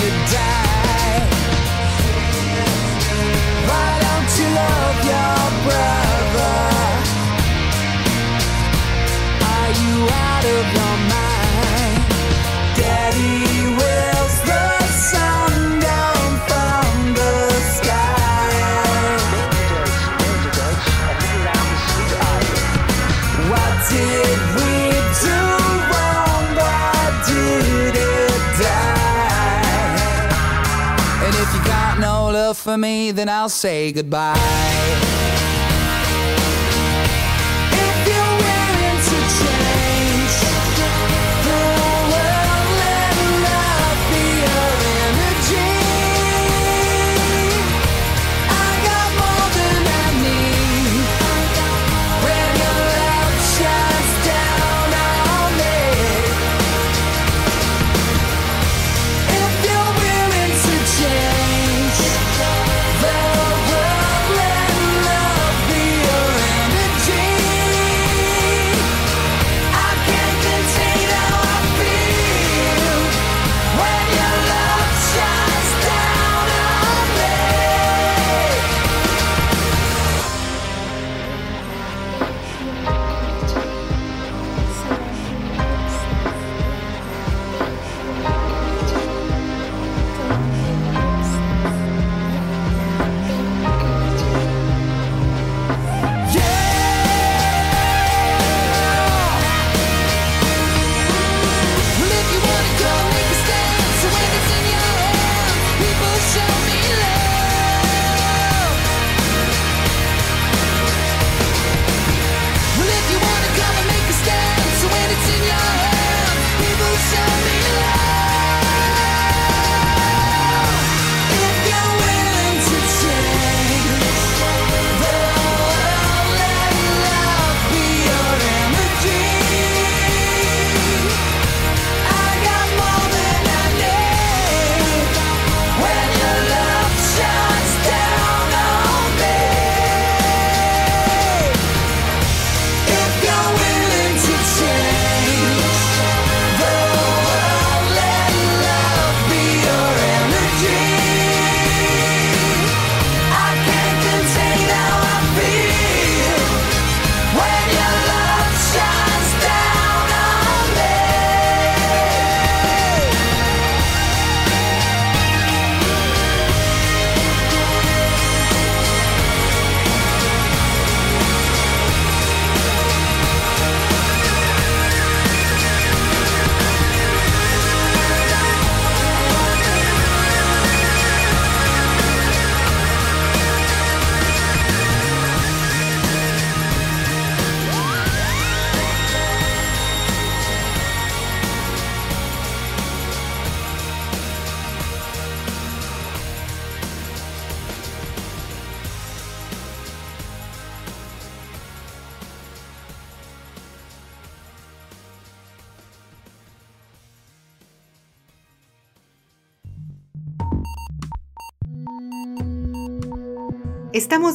for 32.70 32.78
me, 32.78 33.10
then 33.10 33.28
I'll 33.30 33.50
say 33.50 33.92
goodbye. 33.92 34.79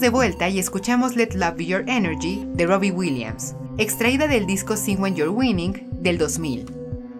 De 0.04 0.10
vuelta 0.10 0.50
y 0.50 0.58
escuchamos 0.58 1.16
Let 1.16 1.30
Love 1.32 1.56
Be 1.56 1.64
Your 1.64 1.84
Energy 1.86 2.44
de 2.52 2.66
Robbie 2.66 2.90
Williams, 2.90 3.56
extraída 3.78 4.26
del 4.26 4.44
disco 4.44 4.76
Sing 4.76 5.00
When 5.00 5.14
You're 5.14 5.32
Winning 5.32 5.88
del 5.92 6.18
2000. 6.18 6.66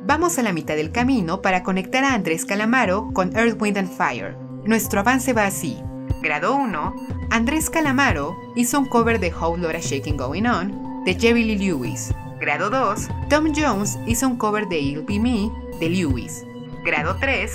Vamos 0.05 0.39
a 0.39 0.43
la 0.43 0.53
mitad 0.53 0.77
del 0.77 0.93
camino 0.93 1.41
para 1.41 1.63
conectar 1.63 2.05
a 2.05 2.13
Andrés 2.13 2.45
Calamaro 2.45 3.11
con 3.15 3.35
Earth, 3.35 3.57
Wind 3.59 3.79
and 3.79 3.89
Fire. 3.89 4.37
Nuestro 4.67 5.01
avance 5.01 5.33
va 5.33 5.47
así. 5.47 5.79
Grado 6.21 6.55
1, 6.57 6.95
Andrés 7.31 7.71
Calamaro 7.71 8.37
hizo 8.55 8.81
un 8.81 8.85
cover 8.85 9.19
de 9.19 9.33
How 9.33 9.57
Laura 9.57 9.81
Shaking 9.81 10.19
Going 10.19 10.45
On 10.45 11.05
de 11.07 11.15
Jerry 11.15 11.43
Lee 11.43 11.57
Lewis. 11.57 12.13
Grado 12.39 12.69
2, 12.69 13.09
Tom 13.31 13.51
Jones 13.57 13.99
hizo 14.07 14.29
un 14.29 14.37
cover 14.37 14.69
de 14.69 14.79
It'll 14.79 15.07
Be 15.07 15.19
Me 15.19 15.51
de 15.81 15.89
Lewis. 15.89 16.45
Grado 16.85 17.17
3, 17.19 17.51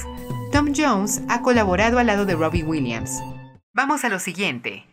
Tom 0.51 0.73
Jones 0.75 1.21
ha 1.29 1.43
colaborado 1.43 1.99
al 1.99 2.07
lado 2.07 2.25
de 2.25 2.33
Robbie 2.33 2.63
Williams. 2.63 3.21
Vamos 3.75 4.03
a 4.03 4.09
lo 4.09 4.17
siguiente. 4.17 4.88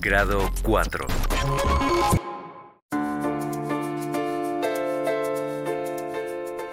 Grado 0.00 0.50
4. 0.62 1.06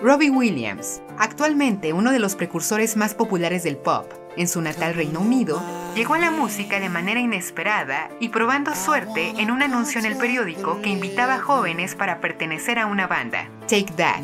Robbie 0.01 0.29
Williams, 0.29 1.01
actualmente 1.17 1.91
uno 1.91 2.11
de 2.11 2.19
los 2.19 2.35
precursores 2.35 2.95
más 2.95 3.13
populares 3.13 3.63
del 3.63 3.75
pop, 3.75 4.11
en 4.37 4.47
su 4.47 4.61
natal 4.61 4.95
Reino 4.95 5.19
Unido, 5.19 5.61
llegó 5.93 6.13
a 6.13 6.19
la 6.19 6.31
música 6.31 6.79
de 6.79 6.87
manera 6.87 7.19
inesperada 7.19 8.09
y 8.19 8.29
probando 8.29 8.73
suerte 8.75 9.33
en 9.37 9.51
un 9.51 9.61
anuncio 9.61 9.99
en 9.99 10.05
el 10.05 10.15
periódico 10.15 10.81
que 10.81 10.89
invitaba 10.89 11.35
a 11.35 11.41
jóvenes 11.41 11.95
para 11.95 12.21
pertenecer 12.21 12.79
a 12.79 12.85
una 12.85 13.07
banda, 13.07 13.49
Take 13.67 13.93
That, 13.97 14.23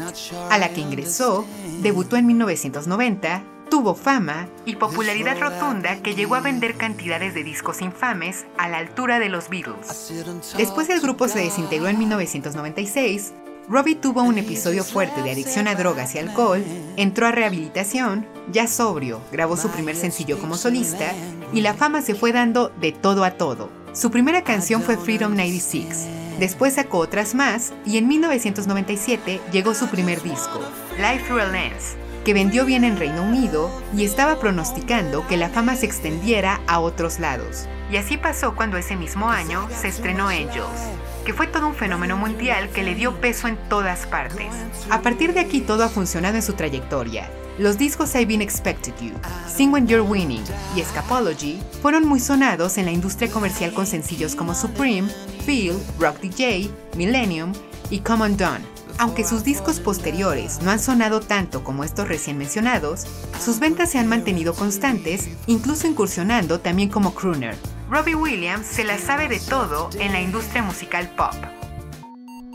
a 0.49 0.57
la 0.57 0.69
que 0.69 0.81
ingresó, 0.81 1.45
debutó 1.81 2.15
en 2.15 2.27
1990, 2.27 3.43
tuvo 3.69 3.95
fama 3.95 4.47
y 4.65 4.75
popularidad 4.75 5.39
rotunda 5.39 5.97
que 5.97 6.15
llegó 6.15 6.35
a 6.35 6.41
vender 6.41 6.75
cantidades 6.75 7.33
de 7.33 7.43
discos 7.43 7.81
infames 7.81 8.45
a 8.57 8.69
la 8.69 8.77
altura 8.77 9.19
de 9.19 9.29
los 9.29 9.49
Beatles. 9.49 10.13
Después 10.57 10.89
el 10.89 11.01
grupo 11.01 11.27
se 11.27 11.39
desintegró 11.39 11.87
en 11.87 11.99
1996, 11.99 13.33
Robbie 13.67 13.95
tuvo 13.95 14.21
un 14.21 14.37
episodio 14.37 14.83
fuerte 14.83 15.23
de 15.23 15.31
adicción 15.31 15.67
a 15.67 15.73
drogas 15.73 16.13
y 16.13 16.19
alcohol, 16.19 16.63
entró 16.97 17.25
a 17.25 17.31
rehabilitación, 17.31 18.27
ya 18.51 18.67
sobrio, 18.67 19.21
grabó 19.31 19.57
su 19.57 19.69
primer 19.69 19.95
sencillo 19.95 20.37
como 20.37 20.55
solista 20.55 21.11
y 21.51 21.61
la 21.61 21.73
fama 21.73 22.01
se 22.01 22.13
fue 22.13 22.31
dando 22.31 22.69
de 22.69 22.91
todo 22.91 23.23
a 23.23 23.31
todo. 23.31 23.69
Su 23.93 24.11
primera 24.11 24.43
canción 24.43 24.83
fue 24.83 24.97
Freedom 24.97 25.31
96, 25.31 26.05
después 26.37 26.73
sacó 26.73 26.99
otras 26.99 27.33
más 27.33 27.73
y 27.85 27.97
en 27.97 28.07
1997 28.07 29.41
llegó 29.51 29.73
su 29.73 29.87
primer 29.87 30.21
disco, 30.21 30.61
Life 30.97 31.23
Through 31.25 31.41
a 31.41 31.45
Lens, 31.45 31.95
que 32.25 32.33
vendió 32.33 32.65
bien 32.65 32.83
en 32.83 32.97
Reino 32.97 33.21
Unido 33.21 33.71
y 33.95 34.03
estaba 34.03 34.39
pronosticando 34.39 35.25
que 35.27 35.37
la 35.37 35.49
fama 35.49 35.75
se 35.75 35.85
extendiera 35.85 36.59
a 36.67 36.79
otros 36.79 37.19
lados. 37.19 37.67
Y 37.91 37.97
así 37.97 38.17
pasó 38.17 38.55
cuando 38.55 38.77
ese 38.77 38.95
mismo 38.95 39.29
año 39.29 39.69
se 39.69 39.87
estrenó 39.87 40.27
Angels, 40.27 40.89
que 41.23 41.33
fue 41.33 41.45
todo 41.45 41.67
un 41.67 41.75
fenómeno 41.75 42.17
mundial 42.17 42.69
que 42.69 42.83
le 42.83 42.95
dio 42.95 43.21
peso 43.21 43.47
en 43.47 43.57
todas 43.69 44.07
partes. 44.07 44.47
A 44.89 45.01
partir 45.01 45.33
de 45.33 45.39
aquí 45.39 45.61
todo 45.61 45.83
ha 45.83 45.89
funcionado 45.89 46.35
en 46.35 46.41
su 46.41 46.53
trayectoria. 46.53 47.29
Los 47.59 47.77
discos 47.77 48.15
I've 48.15 48.25
Been 48.25 48.41
Expected 48.41 48.93
You, 48.99 49.13
Sing 49.47 49.71
When 49.71 49.87
You're 49.87 50.01
Winning 50.01 50.43
y 50.75 50.81
Escapology 50.81 51.61
fueron 51.81 52.05
muy 52.05 52.19
sonados 52.19 52.77
en 52.79 52.85
la 52.85 52.91
industria 52.91 53.29
comercial 53.29 53.71
con 53.71 53.85
sencillos 53.85 54.35
como 54.35 54.55
Supreme, 54.55 55.07
Feel, 55.45 55.77
Rock 55.99 56.19
DJ, 56.21 56.69
Millennium 56.97 57.53
y 57.91 57.99
Come 57.99 58.25
Undone. 58.25 58.74
Aunque 58.97 59.25
sus 59.25 59.43
discos 59.43 59.81
posteriores 59.81 60.61
no 60.61 60.71
han 60.71 60.79
sonado 60.79 61.19
tanto 61.19 61.63
como 61.63 61.83
estos 61.83 62.07
recién 62.07 62.37
mencionados, 62.37 63.05
sus 63.43 63.59
ventas 63.59 63.91
se 63.91 63.99
han 63.99 64.07
mantenido 64.07 64.53
constantes, 64.53 65.27
incluso 65.47 65.85
incursionando 65.87 66.61
también 66.61 66.89
como 66.89 67.13
crooner. 67.13 67.57
Robbie 67.89 68.15
Williams 68.15 68.65
se 68.65 68.85
la 68.85 68.97
sabe 68.97 69.27
de 69.27 69.39
todo 69.39 69.89
en 69.99 70.13
la 70.13 70.21
industria 70.21 70.63
musical 70.63 71.09
pop. 71.15 71.33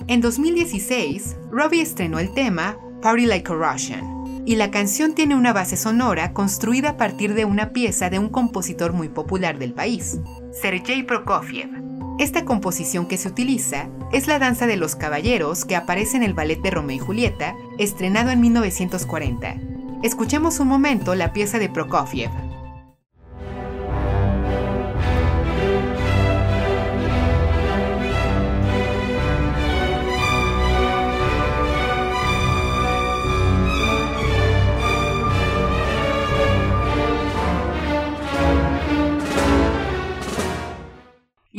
En 0.06 0.20
2016, 0.22 1.36
Robbie 1.50 1.82
estrenó 1.82 2.18
el 2.18 2.32
tema 2.32 2.76
Party 3.02 3.26
Like 3.26 3.52
a 3.52 3.54
Russian, 3.54 4.42
y 4.46 4.56
la 4.56 4.70
canción 4.70 5.14
tiene 5.14 5.36
una 5.36 5.52
base 5.52 5.76
sonora 5.76 6.32
construida 6.32 6.90
a 6.90 6.96
partir 6.96 7.34
de 7.34 7.44
una 7.44 7.70
pieza 7.70 8.08
de 8.08 8.18
un 8.18 8.30
compositor 8.30 8.94
muy 8.94 9.08
popular 9.08 9.58
del 9.58 9.74
país, 9.74 10.18
Sergei 10.52 11.02
Prokofiev. 11.02 11.89
Esta 12.20 12.44
composición 12.44 13.06
que 13.06 13.16
se 13.16 13.28
utiliza 13.28 13.88
es 14.12 14.26
la 14.26 14.38
danza 14.38 14.66
de 14.66 14.76
los 14.76 14.94
caballeros 14.94 15.64
que 15.64 15.74
aparece 15.74 16.18
en 16.18 16.22
el 16.22 16.34
ballet 16.34 16.60
de 16.60 16.70
Romeo 16.70 16.96
y 16.96 16.98
Julieta, 16.98 17.56
estrenado 17.78 18.28
en 18.28 18.42
1940. 18.42 19.56
Escuchemos 20.02 20.60
un 20.60 20.68
momento 20.68 21.14
la 21.14 21.32
pieza 21.32 21.58
de 21.58 21.70
Prokofiev. 21.70 22.49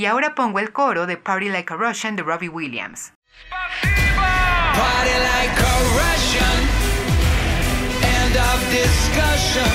Y 0.02 0.08
ahora 0.08 0.34
pongo 0.34 0.58
el 0.58 0.74
coro 0.74 1.06
de 1.06 1.16
Party 1.16 1.50
Like 1.50 1.72
a 1.72 1.78
Russian 1.78 2.16
de 2.16 2.24
Robbie 2.24 2.50
Williams. 2.50 3.14
Party 3.52 5.14
like 5.30 5.54
a 5.62 5.76
Russian. 5.94 6.58
End 8.02 8.36
of 8.36 8.60
discussion. 8.72 9.70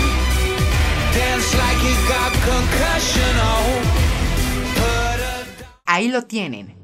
Dance 1.15 1.57
like 1.57 1.81
you 1.81 1.95
got 2.09 2.33
concussion. 2.43 3.37
Oh. 3.41 3.79
Put 4.75 5.21
a 5.23 5.93
Ahí 5.95 6.09
lo 6.09 6.23
tienen. 6.23 6.75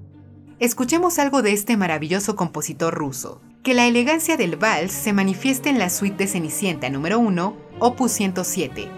Escuchemos 0.60 1.18
algo 1.18 1.42
de 1.42 1.52
este 1.52 1.76
maravilloso 1.76 2.36
compositor 2.36 2.94
ruso. 2.94 3.42
Que 3.64 3.74
la 3.74 3.86
elegancia 3.88 4.36
del 4.36 4.54
vals 4.54 4.92
se 4.92 5.12
manifieste 5.12 5.68
en 5.68 5.80
la 5.80 5.90
suite 5.90 6.16
de 6.16 6.26
Cenicienta 6.28 6.90
número 6.90 7.18
1, 7.18 7.56
opus 7.80 8.12
107. 8.12 8.88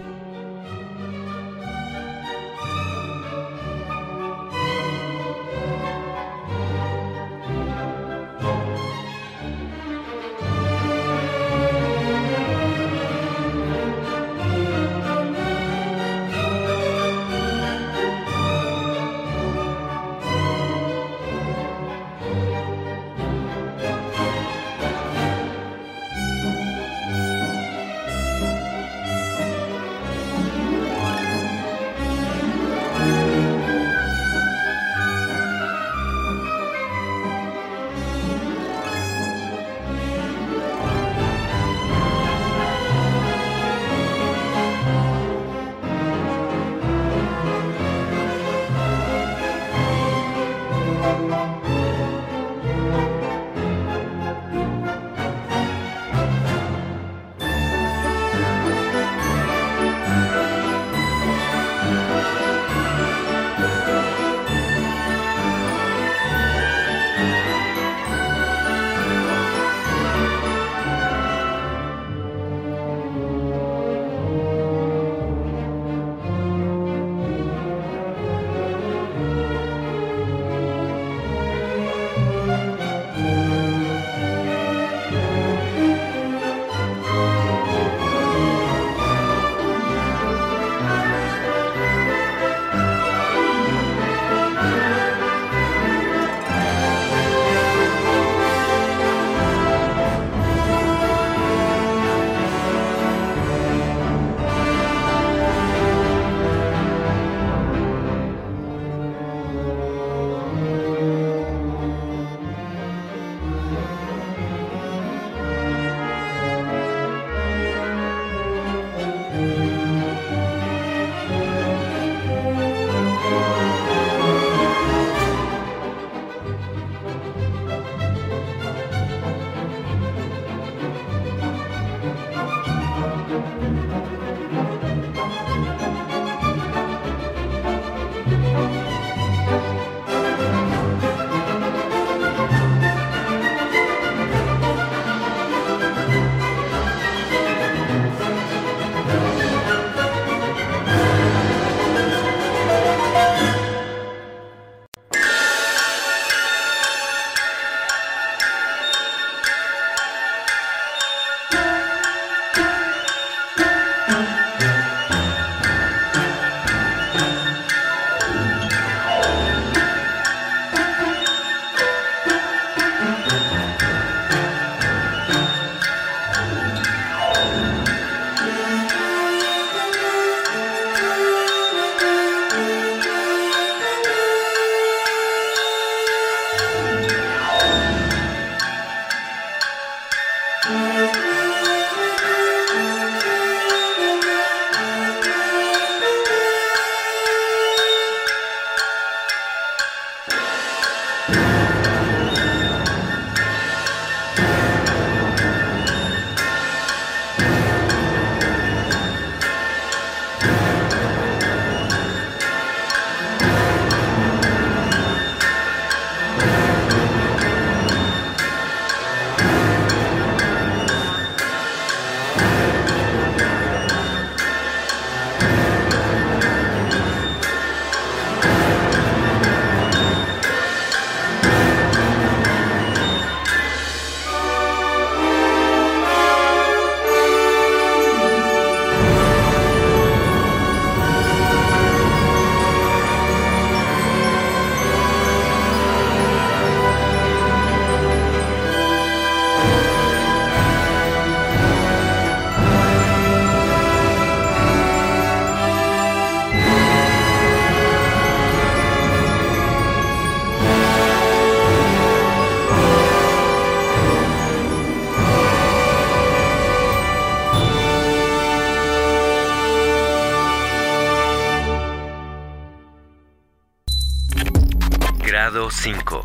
5. 275.82 276.20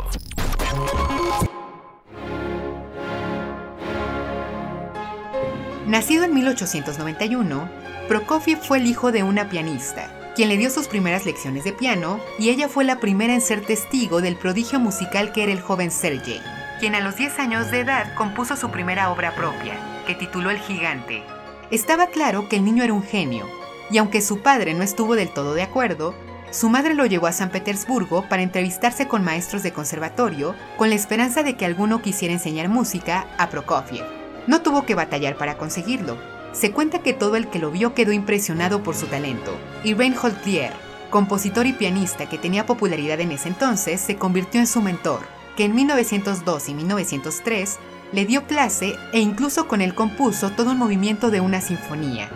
Nacido 5.87 6.23
en 6.23 6.33
1891, 6.33 7.69
Prokofiev 8.07 8.59
fue 8.59 8.77
el 8.77 8.85
hijo 8.85 9.11
de 9.11 9.23
una 9.23 9.49
pianista, 9.49 10.33
quien 10.35 10.49
le 10.49 10.57
dio 10.57 10.69
sus 10.69 10.87
primeras 10.87 11.25
lecciones 11.25 11.63
de 11.63 11.73
piano, 11.73 12.19
y 12.37 12.49
ella 12.49 12.69
fue 12.69 12.85
la 12.85 12.99
primera 12.99 13.33
en 13.33 13.41
ser 13.41 13.65
testigo 13.65 14.21
del 14.21 14.37
prodigio 14.37 14.79
musical 14.79 15.33
que 15.33 15.43
era 15.43 15.51
el 15.51 15.61
joven 15.61 15.91
Sergei, 15.91 16.41
quien 16.79 16.95
a 16.95 17.01
los 17.01 17.17
10 17.17 17.39
años 17.39 17.71
de 17.71 17.81
edad 17.81 18.13
compuso 18.15 18.55
su 18.55 18.69
primera 18.69 19.11
obra 19.11 19.35
propia, 19.35 19.73
que 20.05 20.15
tituló 20.15 20.51
El 20.51 20.59
Gigante. 20.59 21.23
Estaba 21.71 22.07
claro 22.07 22.47
que 22.47 22.55
el 22.55 22.63
niño 22.63 22.83
era 22.83 22.93
un 22.93 23.03
genio, 23.03 23.45
y 23.91 23.97
aunque 23.97 24.21
su 24.21 24.41
padre 24.41 24.73
no 24.73 24.83
estuvo 24.83 25.15
del 25.15 25.33
todo 25.33 25.53
de 25.53 25.63
acuerdo, 25.63 26.13
su 26.51 26.69
madre 26.69 26.95
lo 26.95 27.05
llevó 27.05 27.27
a 27.27 27.31
San 27.31 27.49
Petersburgo 27.49 28.27
para 28.27 28.41
entrevistarse 28.41 29.07
con 29.07 29.23
maestros 29.23 29.61
de 29.61 29.71
conservatorio 29.71 30.55
con 30.77 30.89
la 30.89 30.95
esperanza 30.95 31.43
de 31.43 31.55
que 31.55 31.65
alguno 31.65 32.01
quisiera 32.01 32.33
enseñar 32.33 32.69
música 32.69 33.27
a 33.37 33.49
Prokofiev. 33.49 34.05
No 34.47 34.61
tuvo 34.61 34.85
que 34.85 34.95
batallar 34.95 35.35
para 35.35 35.57
conseguirlo. 35.57 36.17
Se 36.51 36.71
cuenta 36.71 36.99
que 36.99 37.13
todo 37.13 37.35
el 37.35 37.47
que 37.49 37.59
lo 37.59 37.69
vio 37.69 37.93
quedó 37.93 38.11
impresionado 38.11 38.81
por 38.81 38.95
su 38.95 39.05
talento, 39.05 39.55
y 39.83 39.93
Reinhold 39.93 40.41
Klier, 40.41 40.73
compositor 41.11 41.67
y 41.67 41.73
pianista 41.73 42.27
que 42.27 42.39
tenía 42.39 42.65
popularidad 42.65 43.19
en 43.19 43.31
ese 43.31 43.49
entonces, 43.49 44.01
se 44.01 44.15
convirtió 44.15 44.59
en 44.59 44.65
su 44.65 44.81
mentor, 44.81 45.21
que 45.55 45.65
en 45.65 45.75
1902 45.75 46.69
y 46.69 46.73
1903 46.73 47.77
le 48.11 48.25
dio 48.25 48.45
clase 48.47 48.95
e 49.13 49.19
incluso 49.19 49.67
con 49.67 49.81
él 49.81 49.93
compuso 49.93 50.49
todo 50.49 50.71
un 50.71 50.79
movimiento 50.79 51.29
de 51.29 51.41
una 51.41 51.61
sinfonía. 51.61 52.29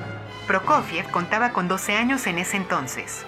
Prokofiev 0.46 1.10
contaba 1.10 1.52
con 1.52 1.68
12 1.68 1.96
años 1.96 2.28
en 2.28 2.38
ese 2.38 2.58
entonces. 2.58 3.26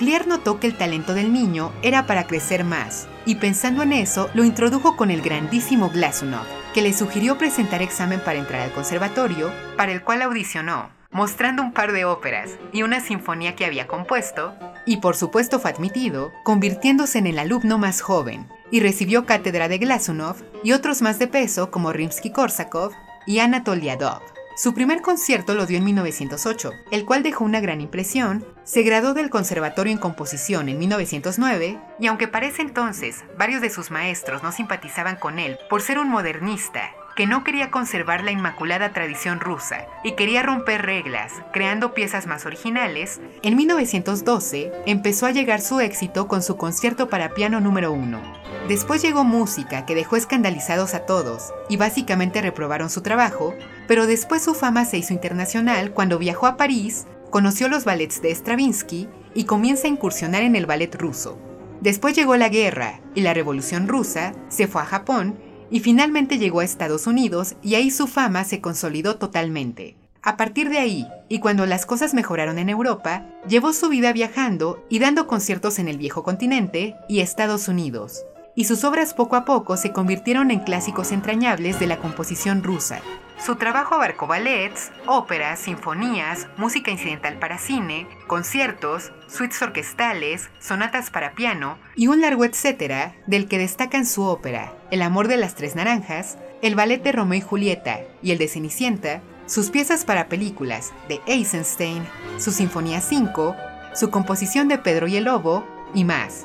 Klier 0.00 0.26
notó 0.26 0.58
que 0.58 0.66
el 0.66 0.78
talento 0.78 1.12
del 1.12 1.30
niño 1.30 1.72
era 1.82 2.06
para 2.06 2.26
crecer 2.26 2.64
más, 2.64 3.06
y 3.26 3.34
pensando 3.34 3.82
en 3.82 3.92
eso, 3.92 4.30
lo 4.32 4.44
introdujo 4.44 4.96
con 4.96 5.10
el 5.10 5.20
grandísimo 5.20 5.90
Glasunov, 5.90 6.46
que 6.72 6.80
le 6.80 6.94
sugirió 6.94 7.36
presentar 7.36 7.82
examen 7.82 8.18
para 8.18 8.38
entrar 8.38 8.62
al 8.62 8.72
conservatorio, 8.72 9.52
para 9.76 9.92
el 9.92 10.02
cual 10.02 10.22
audicionó, 10.22 10.88
mostrando 11.10 11.62
un 11.62 11.74
par 11.74 11.92
de 11.92 12.06
óperas 12.06 12.52
y 12.72 12.82
una 12.82 13.00
sinfonía 13.00 13.54
que 13.54 13.66
había 13.66 13.86
compuesto, 13.86 14.54
y 14.86 14.96
por 14.96 15.16
supuesto 15.16 15.60
fue 15.60 15.72
admitido, 15.72 16.32
convirtiéndose 16.44 17.18
en 17.18 17.26
el 17.26 17.38
alumno 17.38 17.76
más 17.76 18.00
joven, 18.00 18.48
y 18.70 18.80
recibió 18.80 19.26
cátedra 19.26 19.68
de 19.68 19.76
Glasunov 19.76 20.36
y 20.64 20.72
otros 20.72 21.02
más 21.02 21.18
de 21.18 21.26
peso 21.26 21.70
como 21.70 21.92
Rimsky-Korsakov 21.92 22.92
y 23.26 23.40
Anatol 23.40 23.82
Yadov. 23.82 24.22
Su 24.62 24.74
primer 24.74 25.00
concierto 25.00 25.54
lo 25.54 25.64
dio 25.64 25.78
en 25.78 25.84
1908, 25.84 26.72
el 26.90 27.06
cual 27.06 27.22
dejó 27.22 27.46
una 27.46 27.60
gran 27.60 27.80
impresión, 27.80 28.44
se 28.62 28.82
graduó 28.82 29.14
del 29.14 29.30
Conservatorio 29.30 29.90
en 29.90 29.98
Composición 29.98 30.68
en 30.68 30.78
1909 30.78 31.80
y 31.98 32.06
aunque 32.08 32.28
para 32.28 32.46
ese 32.46 32.60
entonces 32.60 33.24
varios 33.38 33.62
de 33.62 33.70
sus 33.70 33.90
maestros 33.90 34.42
no 34.42 34.52
simpatizaban 34.52 35.16
con 35.16 35.38
él 35.38 35.58
por 35.70 35.80
ser 35.80 35.98
un 35.98 36.10
modernista, 36.10 36.90
que 37.16 37.26
no 37.26 37.44
quería 37.44 37.70
conservar 37.70 38.24
la 38.24 38.30
inmaculada 38.30 38.92
tradición 38.92 39.40
rusa 39.40 39.86
y 40.04 40.12
quería 40.12 40.42
romper 40.42 40.82
reglas, 40.82 41.32
creando 41.52 41.94
piezas 41.94 42.26
más 42.26 42.46
originales, 42.46 43.20
en 43.42 43.56
1912 43.56 44.72
empezó 44.86 45.26
a 45.26 45.30
llegar 45.30 45.60
su 45.60 45.80
éxito 45.80 46.28
con 46.28 46.42
su 46.42 46.56
concierto 46.56 47.08
para 47.08 47.34
piano 47.34 47.60
número 47.60 47.92
1. 47.92 48.20
Después 48.68 49.02
llegó 49.02 49.24
música 49.24 49.84
que 49.84 49.94
dejó 49.94 50.16
escandalizados 50.16 50.94
a 50.94 51.06
todos 51.06 51.52
y 51.68 51.76
básicamente 51.76 52.40
reprobaron 52.40 52.90
su 52.90 53.02
trabajo, 53.02 53.54
pero 53.88 54.06
después 54.06 54.42
su 54.42 54.54
fama 54.54 54.84
se 54.84 54.98
hizo 54.98 55.12
internacional 55.12 55.92
cuando 55.92 56.18
viajó 56.18 56.46
a 56.46 56.56
París, 56.56 57.06
conoció 57.30 57.68
los 57.68 57.84
ballets 57.84 58.22
de 58.22 58.34
Stravinsky 58.34 59.08
y 59.34 59.44
comienza 59.44 59.86
a 59.86 59.90
incursionar 59.90 60.42
en 60.42 60.56
el 60.56 60.66
ballet 60.66 60.94
ruso. 60.94 61.38
Después 61.80 62.14
llegó 62.14 62.36
la 62.36 62.48
guerra 62.48 63.00
y 63.14 63.22
la 63.22 63.32
revolución 63.32 63.88
rusa, 63.88 64.32
se 64.48 64.66
fue 64.66 64.82
a 64.82 64.86
Japón 64.86 65.49
y 65.70 65.80
finalmente 65.80 66.38
llegó 66.38 66.60
a 66.60 66.64
Estados 66.64 67.06
Unidos 67.06 67.54
y 67.62 67.74
ahí 67.74 67.90
su 67.90 68.06
fama 68.06 68.44
se 68.44 68.60
consolidó 68.60 69.16
totalmente. 69.16 69.96
A 70.22 70.36
partir 70.36 70.68
de 70.68 70.78
ahí, 70.78 71.06
y 71.28 71.38
cuando 71.38 71.64
las 71.64 71.86
cosas 71.86 72.12
mejoraron 72.12 72.58
en 72.58 72.68
Europa, 72.68 73.24
llevó 73.48 73.72
su 73.72 73.88
vida 73.88 74.12
viajando 74.12 74.84
y 74.90 74.98
dando 74.98 75.26
conciertos 75.26 75.78
en 75.78 75.88
el 75.88 75.96
viejo 75.96 76.22
continente 76.22 76.94
y 77.08 77.20
Estados 77.20 77.68
Unidos. 77.68 78.24
Y 78.60 78.66
sus 78.66 78.84
obras 78.84 79.14
poco 79.14 79.36
a 79.36 79.46
poco 79.46 79.78
se 79.78 79.90
convirtieron 79.90 80.50
en 80.50 80.60
clásicos 80.60 81.12
entrañables 81.12 81.80
de 81.80 81.86
la 81.86 81.96
composición 81.96 82.62
rusa. 82.62 83.00
Su 83.38 83.56
trabajo 83.56 83.94
abarcó 83.94 84.26
ballets, 84.26 84.90
óperas, 85.06 85.60
sinfonías, 85.60 86.46
música 86.58 86.90
incidental 86.90 87.38
para 87.38 87.56
cine, 87.56 88.06
conciertos, 88.26 89.12
suites 89.28 89.62
orquestales, 89.62 90.50
sonatas 90.58 91.08
para 91.08 91.32
piano 91.32 91.78
y 91.96 92.08
un 92.08 92.20
largo 92.20 92.44
etcétera 92.44 93.14
del 93.26 93.48
que 93.48 93.56
destacan 93.56 94.04
su 94.04 94.24
ópera, 94.24 94.74
El 94.90 95.00
amor 95.00 95.28
de 95.28 95.38
las 95.38 95.54
tres 95.54 95.74
naranjas, 95.74 96.36
el 96.60 96.74
ballet 96.74 97.02
de 97.02 97.12
Romeo 97.12 97.38
y 97.38 97.40
Julieta 97.40 98.00
y 98.22 98.32
el 98.32 98.36
de 98.36 98.48
Cenicienta, 98.48 99.22
sus 99.46 99.70
piezas 99.70 100.04
para 100.04 100.28
películas 100.28 100.92
de 101.08 101.22
Eisenstein, 101.26 102.04
su 102.36 102.52
Sinfonía 102.52 103.00
5, 103.00 103.56
su 103.94 104.10
composición 104.10 104.68
de 104.68 104.76
Pedro 104.76 105.08
y 105.08 105.16
el 105.16 105.24
Lobo 105.24 105.64
y 105.94 106.04
más. 106.04 106.44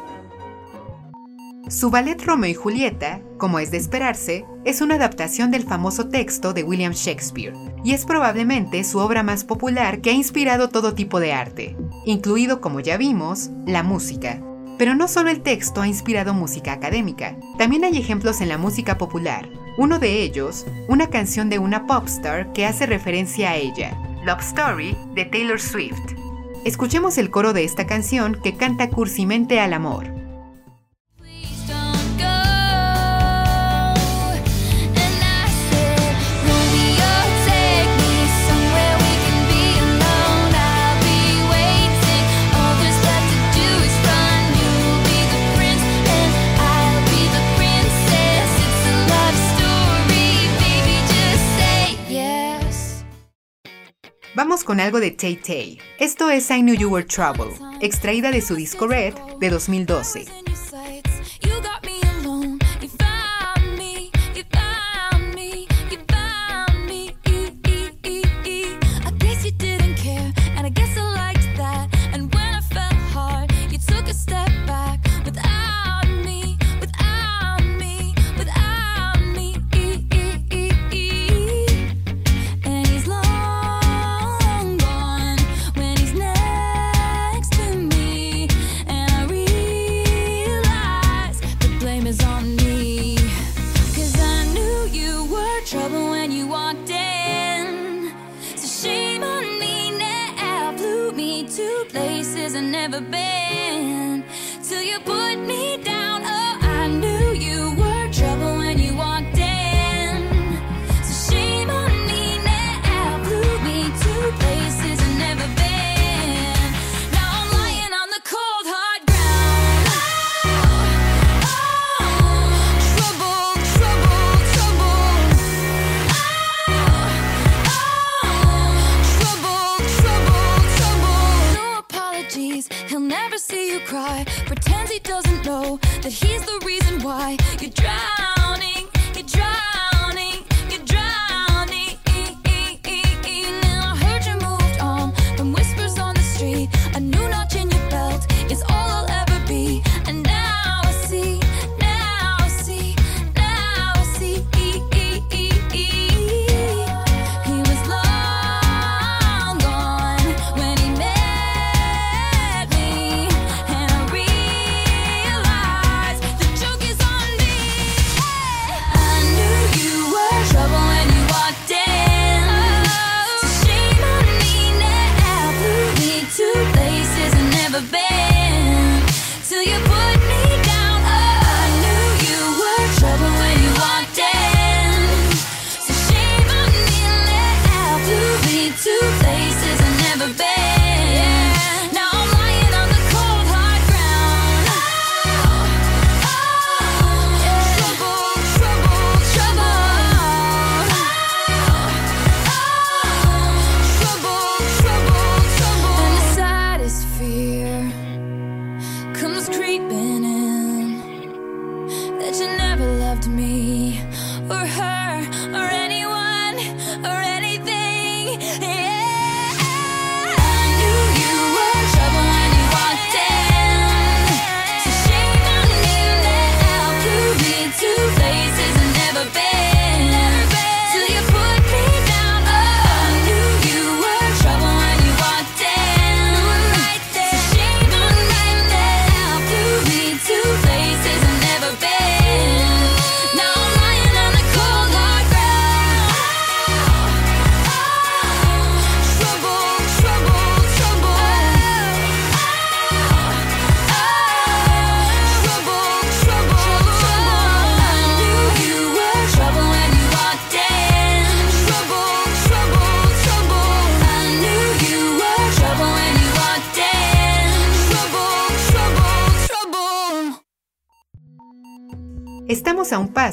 Su 1.68 1.90
ballet 1.90 2.24
Romeo 2.24 2.52
y 2.52 2.54
Julieta, 2.54 3.22
como 3.38 3.58
es 3.58 3.72
de 3.72 3.78
esperarse, 3.78 4.46
es 4.66 4.82
una 4.82 4.96
adaptación 4.96 5.50
del 5.50 5.64
famoso 5.64 6.10
texto 6.10 6.54
de 6.54 6.62
William 6.62 6.94
Shakespeare, 6.94 7.54
y 7.84 7.94
es 7.94 8.06
probablemente 8.06 8.84
su 8.84 9.00
obra 9.00 9.24
más 9.24 9.44
popular 9.44 10.00
que 10.00 10.12
ha 10.12 10.14
inspirado 10.14 10.70
todo 10.70 10.94
tipo 10.94 11.20
de 11.20 11.34
arte, 11.34 11.76
incluido, 12.06 12.62
como 12.62 12.82
ya 12.82 12.98
vimos, 12.98 13.50
la 13.66 13.82
música. 13.82 14.44
Pero 14.78 14.94
no 14.94 15.08
solo 15.08 15.32
el 15.32 15.42
texto 15.42 15.82
ha 15.82 15.88
inspirado 15.88 16.36
música 16.36 16.72
académica, 16.72 17.36
también 17.58 17.84
hay 17.84 17.98
ejemplos 17.98 18.42
en 18.42 18.50
la 18.50 18.60
música 18.60 19.00
popular. 19.00 19.50
Uno 19.80 19.98
de 19.98 20.22
ellos, 20.22 20.68
una 20.88 21.10
canción 21.10 21.50
de 21.50 21.58
una 21.58 21.88
popstar 21.88 22.54
que 22.54 22.68
hace 22.68 22.86
referencia 22.86 23.50
a 23.50 23.56
ella, 23.56 23.98
Love 24.24 24.42
Story 24.42 24.96
de 25.16 25.26
Taylor 25.26 25.60
Swift. 25.60 26.14
Escuchemos 26.64 27.18
el 27.18 27.32
coro 27.32 27.54
de 27.54 27.64
esta 27.64 27.88
canción 27.88 28.40
que 28.44 28.56
canta 28.56 28.92
cursimente 28.92 29.60
al 29.60 29.74
amor. 29.74 30.14
Vamos 54.36 54.66
con 54.66 54.82
algo 54.82 55.00
de 55.00 55.12
Tay 55.12 55.38
Tay. 55.38 55.80
Esto 55.98 56.30
es 56.30 56.52
I 56.52 56.60
Knew 56.60 56.76
You 56.76 56.90
Were 56.90 57.06
Trouble, 57.06 57.56
extraída 57.80 58.32
de 58.32 58.42
su 58.42 58.54
disco 58.54 58.86
Red 58.86 59.14
de 59.40 59.50
2012. 59.50 60.26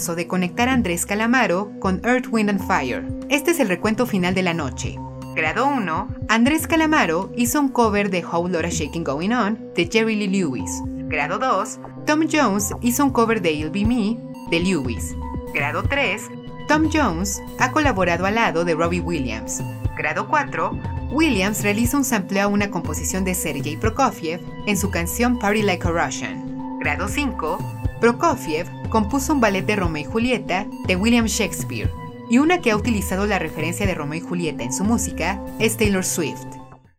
De 0.02 0.26
conectar 0.26 0.68
a 0.68 0.72
Andrés 0.72 1.06
Calamaro 1.06 1.70
con 1.78 2.00
Earth, 2.04 2.26
Wind 2.28 2.50
and 2.50 2.66
Fire. 2.66 3.06
Este 3.28 3.52
es 3.52 3.60
el 3.60 3.68
recuento 3.68 4.04
final 4.04 4.34
de 4.34 4.42
la 4.42 4.52
noche. 4.52 4.98
Grado 5.36 5.64
1, 5.68 6.08
Andrés 6.28 6.66
Calamaro 6.66 7.30
hizo 7.36 7.60
un 7.60 7.68
cover 7.68 8.10
de 8.10 8.24
Whole 8.24 8.52
Lotta 8.52 8.68
Shaking 8.68 9.04
Going 9.04 9.30
On 9.30 9.56
de 9.76 9.88
Jerry 9.90 10.16
Lee 10.16 10.26
Lewis. 10.26 10.82
Grado 11.08 11.38
2, 11.38 11.78
Tom 12.04 12.22
Jones 12.30 12.74
hizo 12.80 13.04
un 13.04 13.10
cover 13.12 13.40
de 13.40 13.56
You'll 13.56 13.70
Be 13.70 13.84
Me 13.84 14.18
de 14.50 14.58
Lewis. 14.58 15.14
Grado 15.54 15.84
3, 15.84 16.20
Tom 16.66 16.90
Jones 16.92 17.40
ha 17.60 17.70
colaborado 17.70 18.26
al 18.26 18.34
lado 18.34 18.64
de 18.64 18.74
Robbie 18.74 19.00
Williams. 19.00 19.62
Grado 19.96 20.26
4, 20.26 20.78
Williams 21.12 21.62
realiza 21.62 21.96
un 21.96 22.04
sampleo 22.04 22.46
a 22.46 22.48
una 22.48 22.72
composición 22.72 23.24
de 23.24 23.36
Sergei 23.36 23.76
Prokofiev 23.76 24.40
en 24.66 24.76
su 24.76 24.90
canción 24.90 25.38
Party 25.38 25.62
Like 25.62 25.86
a 25.86 25.92
Russian. 25.92 26.78
Grado 26.80 27.06
5, 27.06 27.81
Prokofiev 28.02 28.66
compuso 28.88 29.32
un 29.32 29.40
ballet 29.40 29.64
de 29.64 29.76
Romeo 29.76 30.02
y 30.02 30.04
Julieta 30.04 30.66
de 30.88 30.96
William 30.96 31.26
Shakespeare, 31.26 31.88
y 32.28 32.38
una 32.38 32.60
que 32.60 32.72
ha 32.72 32.76
utilizado 32.76 33.28
la 33.28 33.38
referencia 33.38 33.86
de 33.86 33.94
Romeo 33.94 34.18
y 34.18 34.26
Julieta 34.26 34.64
en 34.64 34.72
su 34.72 34.82
música 34.82 35.40
es 35.60 35.76
Taylor 35.76 36.04
Swift. 36.04 36.44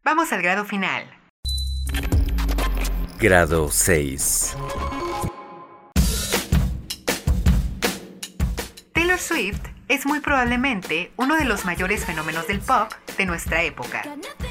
Vamos 0.05 0.31
al 0.31 0.41
grado 0.41 0.63
final. 0.63 1.03
Grado 3.19 3.69
6. 3.69 4.55
Taylor 8.93 9.19
Swift 9.19 9.59
es 9.89 10.05
muy 10.05 10.21
probablemente 10.21 11.11
uno 11.17 11.35
de 11.35 11.43
los 11.43 11.65
mayores 11.65 12.05
fenómenos 12.05 12.47
del 12.47 12.61
pop 12.61 12.93
de 13.17 13.25
nuestra 13.25 13.63
época. 13.63 14.03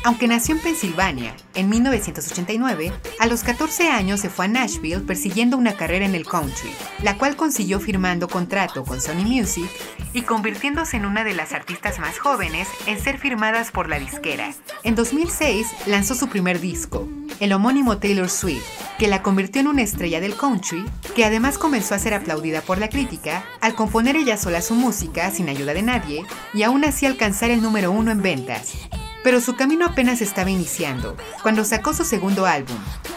Aunque 0.05 0.29
nació 0.29 0.55
en 0.55 0.63
Pensilvania 0.63 1.35
en 1.55 1.69
1989, 1.69 2.93
a 3.19 3.27
los 3.27 3.43
14 3.43 3.89
años 3.89 4.21
se 4.21 4.31
fue 4.31 4.47
a 4.47 4.49
Nashville 4.49 5.01
persiguiendo 5.01 5.57
una 5.57 5.77
carrera 5.77 6.05
en 6.05 6.15
el 6.15 6.27
country, 6.27 6.73
la 7.03 7.17
cual 7.17 7.37
consiguió 7.37 7.81
firmando 7.81 8.29
contrato 8.29 8.85
con 8.85 9.01
Sony 9.01 9.25
Music 9.25 9.71
y 10.13 10.23
convirtiéndose 10.23 10.97
en 10.97 11.07
una 11.07 11.25
de 11.25 11.35
las 11.35 11.53
artistas 11.53 11.99
más 11.99 12.19
jóvenes 12.19 12.69
en 12.87 13.01
ser 13.01 13.19
firmadas 13.19 13.71
por 13.71 13.89
la 13.89 13.99
disquera. 13.99 14.53
En 14.83 14.95
2006 14.95 15.69
lanzó 15.87 16.15
su 16.15 16.29
primer 16.29 16.61
disco, 16.61 17.09
el 17.41 17.53
homónimo 17.53 17.99
Taylor 17.99 18.29
Swift, 18.29 18.65
que 18.99 19.09
la 19.09 19.23
convirtió 19.23 19.61
en 19.61 19.69
una 19.69 19.83
estrella 19.83 20.21
del 20.21 20.37
country, 20.37 20.85
que 21.15 21.25
además 21.25 21.59
comenzó 21.59 21.95
a 21.95 21.99
ser 21.99 22.15
aplaudida 22.15 22.61
por 22.61 22.79
la 22.79 22.89
crítica 22.89 23.45
al 23.61 23.75
componer 23.75 24.17
ella 24.17 24.37
sola 24.37 24.63
su 24.63 24.75
música 24.75 25.31
sin 25.31 25.49
ayuda 25.49 25.75
de 25.75 25.83
nadie 25.83 26.25
y 26.55 26.63
aún 26.63 26.85
así 26.85 27.07
alcanzar 27.07 27.51
el 27.51 27.63
número 27.63 27.91
uno 27.91 28.11
en 28.11 28.23
ventas. 28.53 29.12
Pero 29.23 29.41
su 29.41 29.55
camino 29.55 29.87
apenas 29.87 30.21
estaba 30.21 30.51
iniciando, 30.51 31.17
cuando 31.43 31.65
sacó 31.65 31.95
su 31.95 32.05
segundo 32.05 32.45
álbum, 32.47 32.77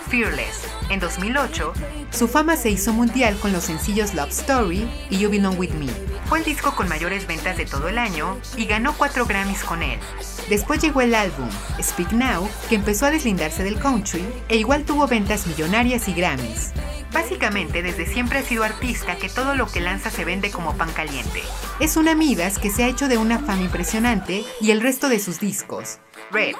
Fearless, 0.09 0.61
en 0.89 0.99
2008, 0.99 1.73
su 2.11 2.27
fama 2.27 2.55
se 2.55 2.69
hizo 2.69 2.93
mundial 2.93 3.35
con 3.39 3.51
los 3.51 3.63
sencillos 3.63 4.13
Love 4.13 4.29
Story 4.29 4.87
y 5.09 5.17
You 5.17 5.29
Belong 5.29 5.57
With 5.57 5.71
Me. 5.71 5.87
Fue 6.25 6.39
el 6.39 6.45
disco 6.45 6.75
con 6.75 6.87
mayores 6.87 7.25
ventas 7.25 7.57
de 7.57 7.65
todo 7.65 7.87
el 7.87 7.97
año 7.97 8.37
y 8.55 8.65
ganó 8.65 8.93
cuatro 8.95 9.25
Grammys 9.25 9.63
con 9.63 9.81
él. 9.81 9.99
Después 10.47 10.79
llegó 10.81 11.01
el 11.01 11.15
álbum 11.15 11.49
Speak 11.81 12.11
Now, 12.11 12.47
que 12.69 12.75
empezó 12.75 13.07
a 13.07 13.11
deslindarse 13.11 13.63
del 13.63 13.79
country 13.79 14.23
e 14.47 14.57
igual 14.57 14.83
tuvo 14.83 15.07
ventas 15.07 15.47
millonarias 15.47 16.07
y 16.07 16.13
Grammys. 16.13 16.71
Básicamente, 17.15 17.81
desde 17.81 18.05
siempre 18.05 18.39
ha 18.39 18.43
sido 18.43 18.63
artista 18.63 19.15
que 19.15 19.29
todo 19.29 19.55
lo 19.55 19.67
que 19.67 19.79
lanza 19.79 20.09
se 20.11 20.25
vende 20.25 20.51
como 20.51 20.75
pan 20.75 20.91
caliente. 20.91 21.41
Es 21.79 21.95
una 21.95 22.13
Midas 22.13 22.59
que 22.59 22.69
se 22.69 22.83
ha 22.83 22.87
hecho 22.87 23.07
de 23.07 23.17
una 23.17 23.39
fama 23.39 23.61
impresionante 23.61 24.43
y 24.59 24.71
el 24.71 24.81
resto 24.81 25.07
de 25.07 25.19
sus 25.19 25.39
discos, 25.39 25.94
Red, 26.31 26.55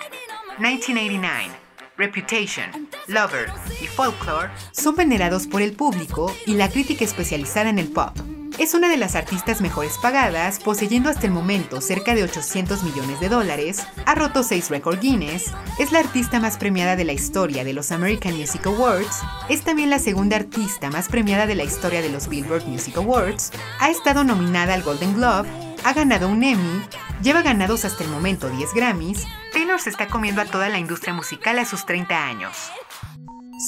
1989, 0.59 1.53
Reputation, 1.97 2.89
Lover 3.07 3.51
y 3.81 3.87
Folklore, 3.87 4.49
son 4.71 4.95
venerados 4.95 5.47
por 5.47 5.61
el 5.61 5.73
público 5.73 6.33
y 6.45 6.55
la 6.55 6.69
crítica 6.69 7.05
especializada 7.05 7.69
en 7.69 7.79
el 7.79 7.87
pop. 7.87 8.17
Es 8.57 8.73
una 8.73 8.87
de 8.87 8.95
las 8.95 9.15
artistas 9.15 9.59
mejores 9.59 9.97
pagadas, 9.97 10.59
poseyendo 10.59 11.09
hasta 11.09 11.25
el 11.25 11.33
momento 11.33 11.81
cerca 11.81 12.15
de 12.15 12.23
800 12.23 12.83
millones 12.83 13.19
de 13.19 13.27
dólares, 13.27 13.85
ha 14.05 14.15
roto 14.15 14.43
6 14.43 14.69
récord 14.69 14.99
Guinness, 15.01 15.51
es 15.77 15.91
la 15.91 15.99
artista 15.99 16.39
más 16.39 16.57
premiada 16.57 16.95
de 16.95 17.03
la 17.03 17.11
historia 17.11 17.65
de 17.65 17.73
los 17.73 17.91
American 17.91 18.37
Music 18.37 18.65
Awards, 18.65 19.23
es 19.49 19.61
también 19.61 19.89
la 19.89 19.99
segunda 19.99 20.37
artista 20.37 20.89
más 20.89 21.09
premiada 21.09 21.47
de 21.47 21.55
la 21.55 21.65
historia 21.65 22.01
de 22.01 22.07
los 22.07 22.29
Billboard 22.29 22.65
Music 22.65 22.95
Awards, 22.95 23.51
ha 23.79 23.89
estado 23.89 24.23
nominada 24.23 24.73
al 24.73 24.83
Golden 24.83 25.15
Globe, 25.15 25.49
ha 25.85 25.93
ganado 25.93 26.27
un 26.27 26.43
Emmy, 26.43 26.81
lleva 27.21 27.43
ganados 27.43 27.85
hasta 27.85 28.03
el 28.03 28.09
momento 28.09 28.49
10 28.49 28.73
Grammys, 28.73 29.23
Taylor 29.53 29.79
se 29.79 29.91
está 29.91 30.07
comiendo 30.07 30.41
a 30.41 30.45
toda 30.45 30.67
la 30.67 30.79
industria 30.79 31.13
musical 31.13 31.59
a 31.59 31.65
sus 31.65 31.85
30 31.85 32.25
años. 32.27 32.71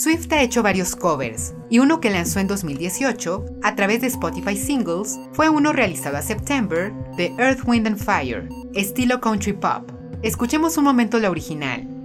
Swift 0.01 0.34
ha 0.34 0.41
hecho 0.41 0.63
varios 0.63 0.95
covers, 0.95 1.53
y 1.70 1.78
uno 1.78 2.01
que 2.01 2.09
lanzó 2.09 2.39
en 2.39 2.47
2018 2.47 3.45
a 3.61 3.76
través 3.76 4.01
de 4.01 4.07
Spotify 4.07 4.57
Singles 4.57 5.20
fue 5.34 5.47
uno 5.49 5.74
realizado 5.74 6.18
a 6.18 6.24
September 6.24 6.91
de 7.18 7.36
Earth, 7.38 7.61
Wind 7.68 7.86
and 7.86 7.99
Fire, 7.99 8.49
estilo 8.74 9.22
country 9.22 9.53
pop. 9.53 9.91
Escuchemos 10.24 10.76
un 10.80 10.86
momento 10.86 11.20
la 11.20 11.30
original. 11.30 11.97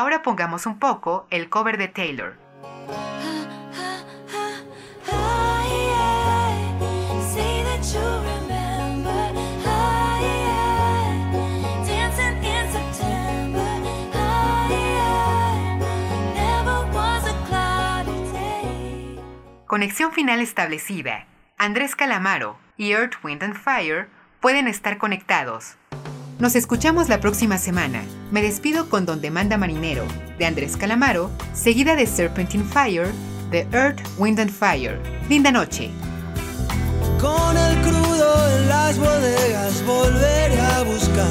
Ahora 0.00 0.22
pongamos 0.22 0.64
un 0.64 0.78
poco 0.78 1.26
el 1.28 1.50
cover 1.50 1.76
de 1.76 1.86
Taylor. 1.86 2.38
Conexión 19.66 20.12
final 20.12 20.40
establecida. 20.40 21.26
Andrés 21.58 21.94
Calamaro 21.94 22.56
y 22.78 22.92
Earth, 22.92 23.22
Wind 23.22 23.42
and 23.42 23.54
Fire 23.54 24.08
pueden 24.40 24.66
estar 24.66 24.96
conectados. 24.96 25.76
Nos 26.40 26.56
escuchamos 26.56 27.10
la 27.10 27.20
próxima 27.20 27.58
semana. 27.58 28.02
Me 28.30 28.40
despido 28.40 28.88
con 28.88 29.04
Donde 29.04 29.30
Manda 29.30 29.58
Marinero, 29.58 30.04
de 30.38 30.46
Andrés 30.46 30.74
Calamaro, 30.74 31.30
seguida 31.52 31.96
de 31.96 32.06
Serpentine 32.06 32.64
Fire, 32.64 33.12
de 33.50 33.68
Earth, 33.72 34.00
Wind 34.16 34.40
and 34.40 34.50
Fire. 34.50 34.98
Linda 35.28 35.52
noche. 35.52 35.90
Con 37.20 37.58
el 37.58 37.76
crudo 37.82 38.56
en 38.56 38.68
las 38.70 38.98
bodegas 38.98 39.84
volveré 39.84 40.58
a 40.58 40.82
buscar 40.84 41.28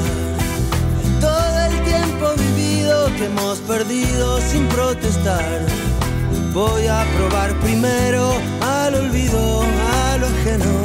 todo 1.20 1.58
el 1.58 1.82
tiempo 1.82 2.32
vivido 2.38 3.06
que 3.16 3.24
hemos 3.24 3.58
perdido 3.58 4.40
sin 4.42 4.64
protestar. 4.68 5.66
Voy 6.54 6.86
a 6.86 7.04
probar 7.16 7.52
primero 7.58 8.30
al 8.60 8.94
olvido, 8.94 9.62
a 9.62 10.16
lo 10.18 10.26
ajeno. 10.28 10.79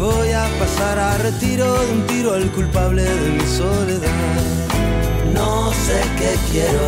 Voy 0.00 0.32
a 0.32 0.48
pasar 0.58 0.98
a 0.98 1.18
retiro 1.18 1.78
de 1.78 1.92
un 1.92 2.06
tiro 2.06 2.32
al 2.32 2.50
culpable 2.52 3.02
de 3.02 3.30
mi 3.32 3.46
soledad. 3.46 4.40
No 5.34 5.70
sé 5.74 6.00
qué 6.16 6.32
quiero, 6.50 6.86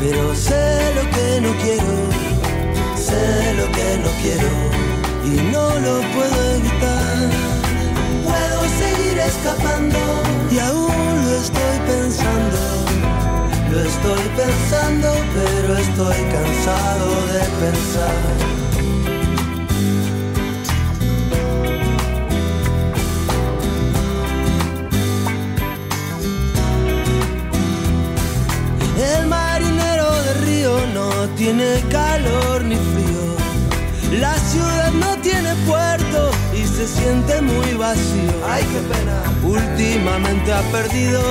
pero 0.00 0.34
sé 0.34 0.94
lo 0.94 1.02
que 1.10 1.40
no 1.42 1.52
quiero. 1.62 1.94
Sé 2.96 3.52
lo 3.52 3.66
que 3.76 3.88
no 4.02 4.10
quiero 4.22 4.50
y 5.26 5.52
no 5.52 5.66
lo 5.78 6.00
puedo 6.16 6.54
evitar. 6.56 7.16
Puedo 8.24 8.60
seguir 8.80 9.18
escapando 9.18 9.98
y 10.50 10.58
aún 10.58 11.26
lo 11.26 11.34
estoy 11.44 11.76
pensando. 11.86 12.60
Lo 13.72 13.80
estoy 13.82 14.24
pensando, 14.40 15.12
pero 15.36 15.76
estoy 15.76 16.20
cansado 16.32 17.08
de 17.26 17.40
pensar. 17.60 18.57
Tiene 31.48 31.82
calor 31.90 32.62
ni 32.62 32.76
frío. 32.76 34.20
La 34.20 34.34
ciudad 34.34 34.92
no 34.92 35.16
tiene 35.22 35.54
puerto 35.66 36.30
y 36.52 36.66
se 36.66 36.86
siente 36.86 37.40
muy 37.40 37.72
vacío. 37.72 38.32
Ay, 38.46 38.62
qué 38.64 38.80
pena. 38.92 39.22
Últimamente 39.42 40.52
ha 40.52 40.60
perdido 40.70 41.22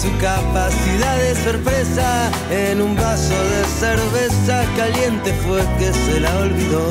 su 0.00 0.16
capacidad 0.18 1.16
de 1.18 1.34
sorpresa. 1.42 2.30
En 2.50 2.80
un 2.80 2.94
vaso 2.94 3.34
de 3.34 3.64
cerveza 3.80 4.64
caliente 4.76 5.32
fue 5.44 5.62
que 5.78 5.92
se 5.92 6.20
la 6.20 6.36
olvidó. 6.36 6.88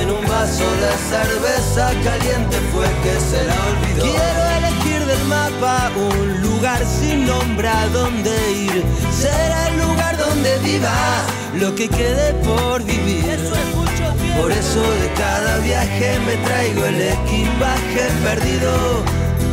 En 0.00 0.10
un 0.10 0.26
vaso 0.26 0.68
de 0.84 0.92
cerveza 1.12 1.90
caliente 2.02 2.56
fue 2.72 2.86
que 3.02 3.14
se 3.30 3.44
la 3.44 3.56
olvidó. 3.70 4.04
Quiero 4.04 4.42
elegir 4.58 5.06
del 5.06 5.24
mapa 5.26 5.90
un 5.96 6.40
lugar 6.40 6.82
sin 6.86 7.26
nombre 7.26 7.68
a 7.68 7.88
donde 7.88 8.52
ir. 8.52 8.84
Será 9.12 9.68
el 9.68 9.78
lugar 9.80 10.16
donde 10.16 10.58
viva 10.60 11.37
lo 11.60 11.74
que 11.74 11.88
quede 11.88 12.34
por 12.44 12.82
vivir. 12.84 13.38
Por 14.40 14.52
eso 14.52 14.80
de 15.02 15.12
cada 15.16 15.58
viaje 15.58 16.18
me 16.26 16.36
traigo 16.46 16.84
el 16.86 17.00
equipaje 17.00 18.04
perdido. 18.22 18.72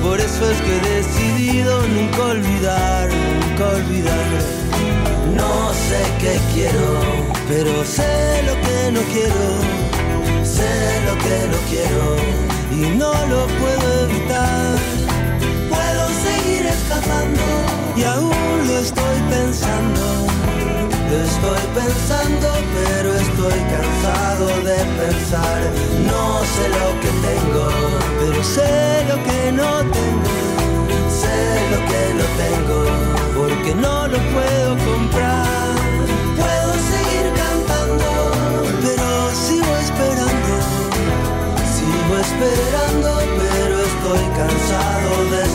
Por 0.03 0.19
eso 0.19 0.51
es 0.51 0.61
que 0.61 0.77
he 0.77 0.81
decidido 0.97 1.87
nunca 1.87 2.21
olvidar, 2.23 3.09
nunca 3.09 3.69
olvidar. 3.69 4.27
No 5.35 5.73
sé 5.73 6.01
qué 6.21 6.39
quiero, 6.53 6.87
pero 7.47 7.83
sé 7.83 8.43
lo 8.47 8.53
que 8.65 8.91
no 8.91 9.01
quiero 9.13 9.95
sé 10.45 11.01
lo 11.05 11.13
que 11.23 11.37
no 11.51 11.57
quiero 11.69 12.05
y 12.71 12.97
no 12.97 13.11
lo 13.27 13.47
puedo 13.47 13.87
evitar. 14.05 14.77
Puedo 15.69 16.03
seguir 16.25 16.65
escapando 16.67 17.41
y 17.97 18.03
aún 18.03 18.67
lo 18.67 18.77
estoy 18.79 19.17
pensando. 19.29 20.25
Estoy 21.05 21.61
pensando, 21.75 22.49
pero 22.73 23.13
estoy 23.13 23.59
cansado 23.69 24.47
de 24.63 24.75
pensar. 24.99 25.61
No 26.03 26.41
sé 26.43 26.67
lo 26.69 26.99
que 26.99 27.11
tengo, 27.27 27.69
pero 28.19 28.43
sé 28.43 29.05
lo 29.07 29.15
que 29.23 29.51
no 29.51 29.69
tengo. 29.93 30.33
Sé 31.07 31.37
lo 31.71 31.79
que 31.89 32.01
no 32.19 32.25
tengo, 32.41 32.79
porque 33.37 33.75
no 33.75 34.07
lo 34.07 34.17
puedo 34.17 34.69
comprar. 34.83 35.75
Puedo 36.41 36.73
seguir 36.91 37.27
cantando, 37.37 38.09
pero 38.81 39.07
sigo 39.45 39.73
esperando. 39.85 40.53
Sigo 41.75 42.13
esperando, 42.19 43.09
pero 43.37 43.75
estoy 43.79 44.25
cansado 44.35 45.11
de 45.31 45.54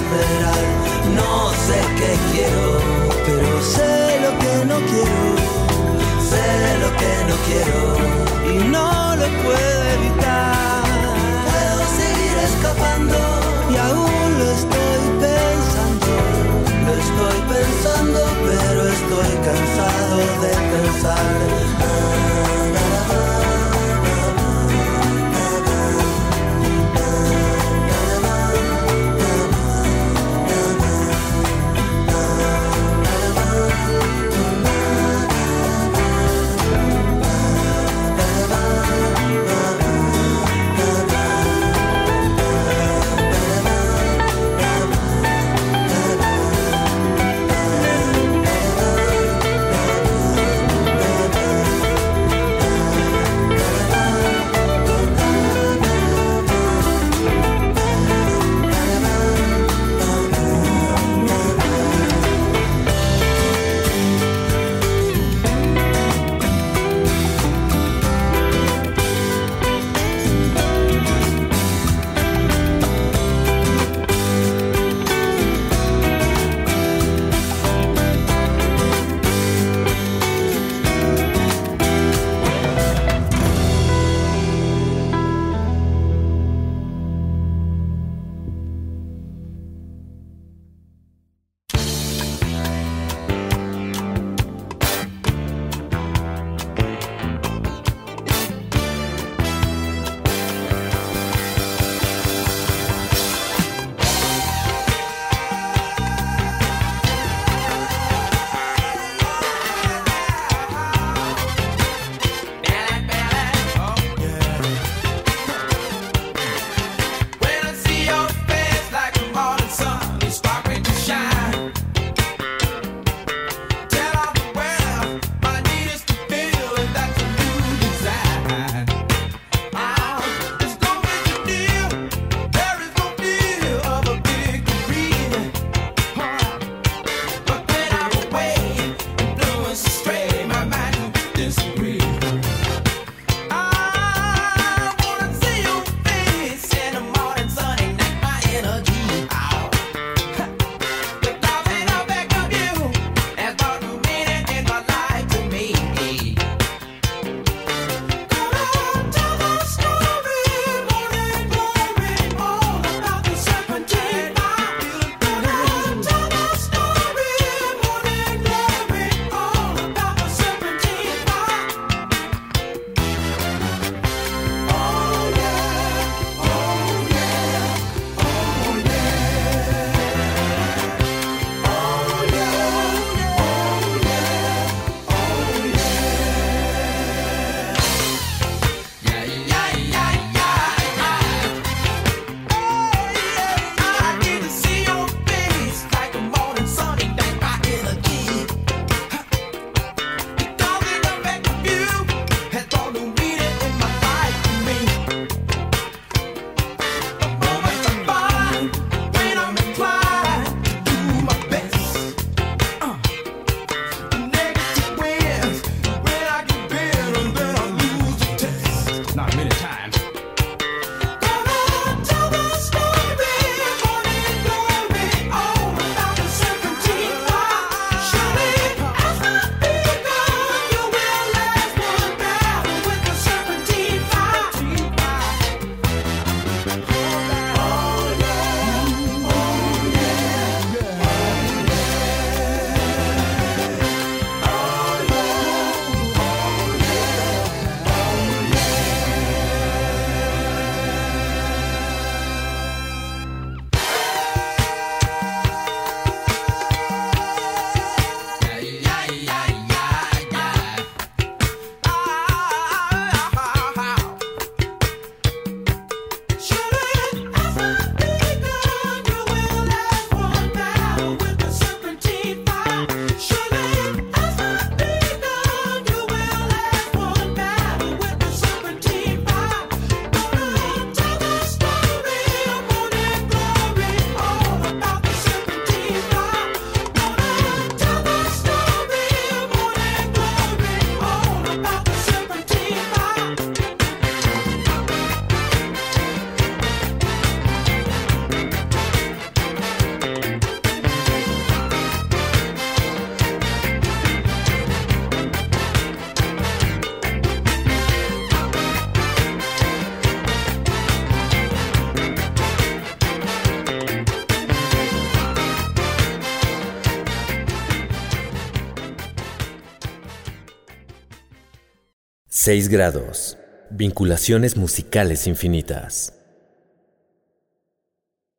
6 322.51 322.69
grados. 322.69 323.39
Vinculaciones 323.71 324.57
musicales 324.57 325.29
infinitas. 325.29 326.20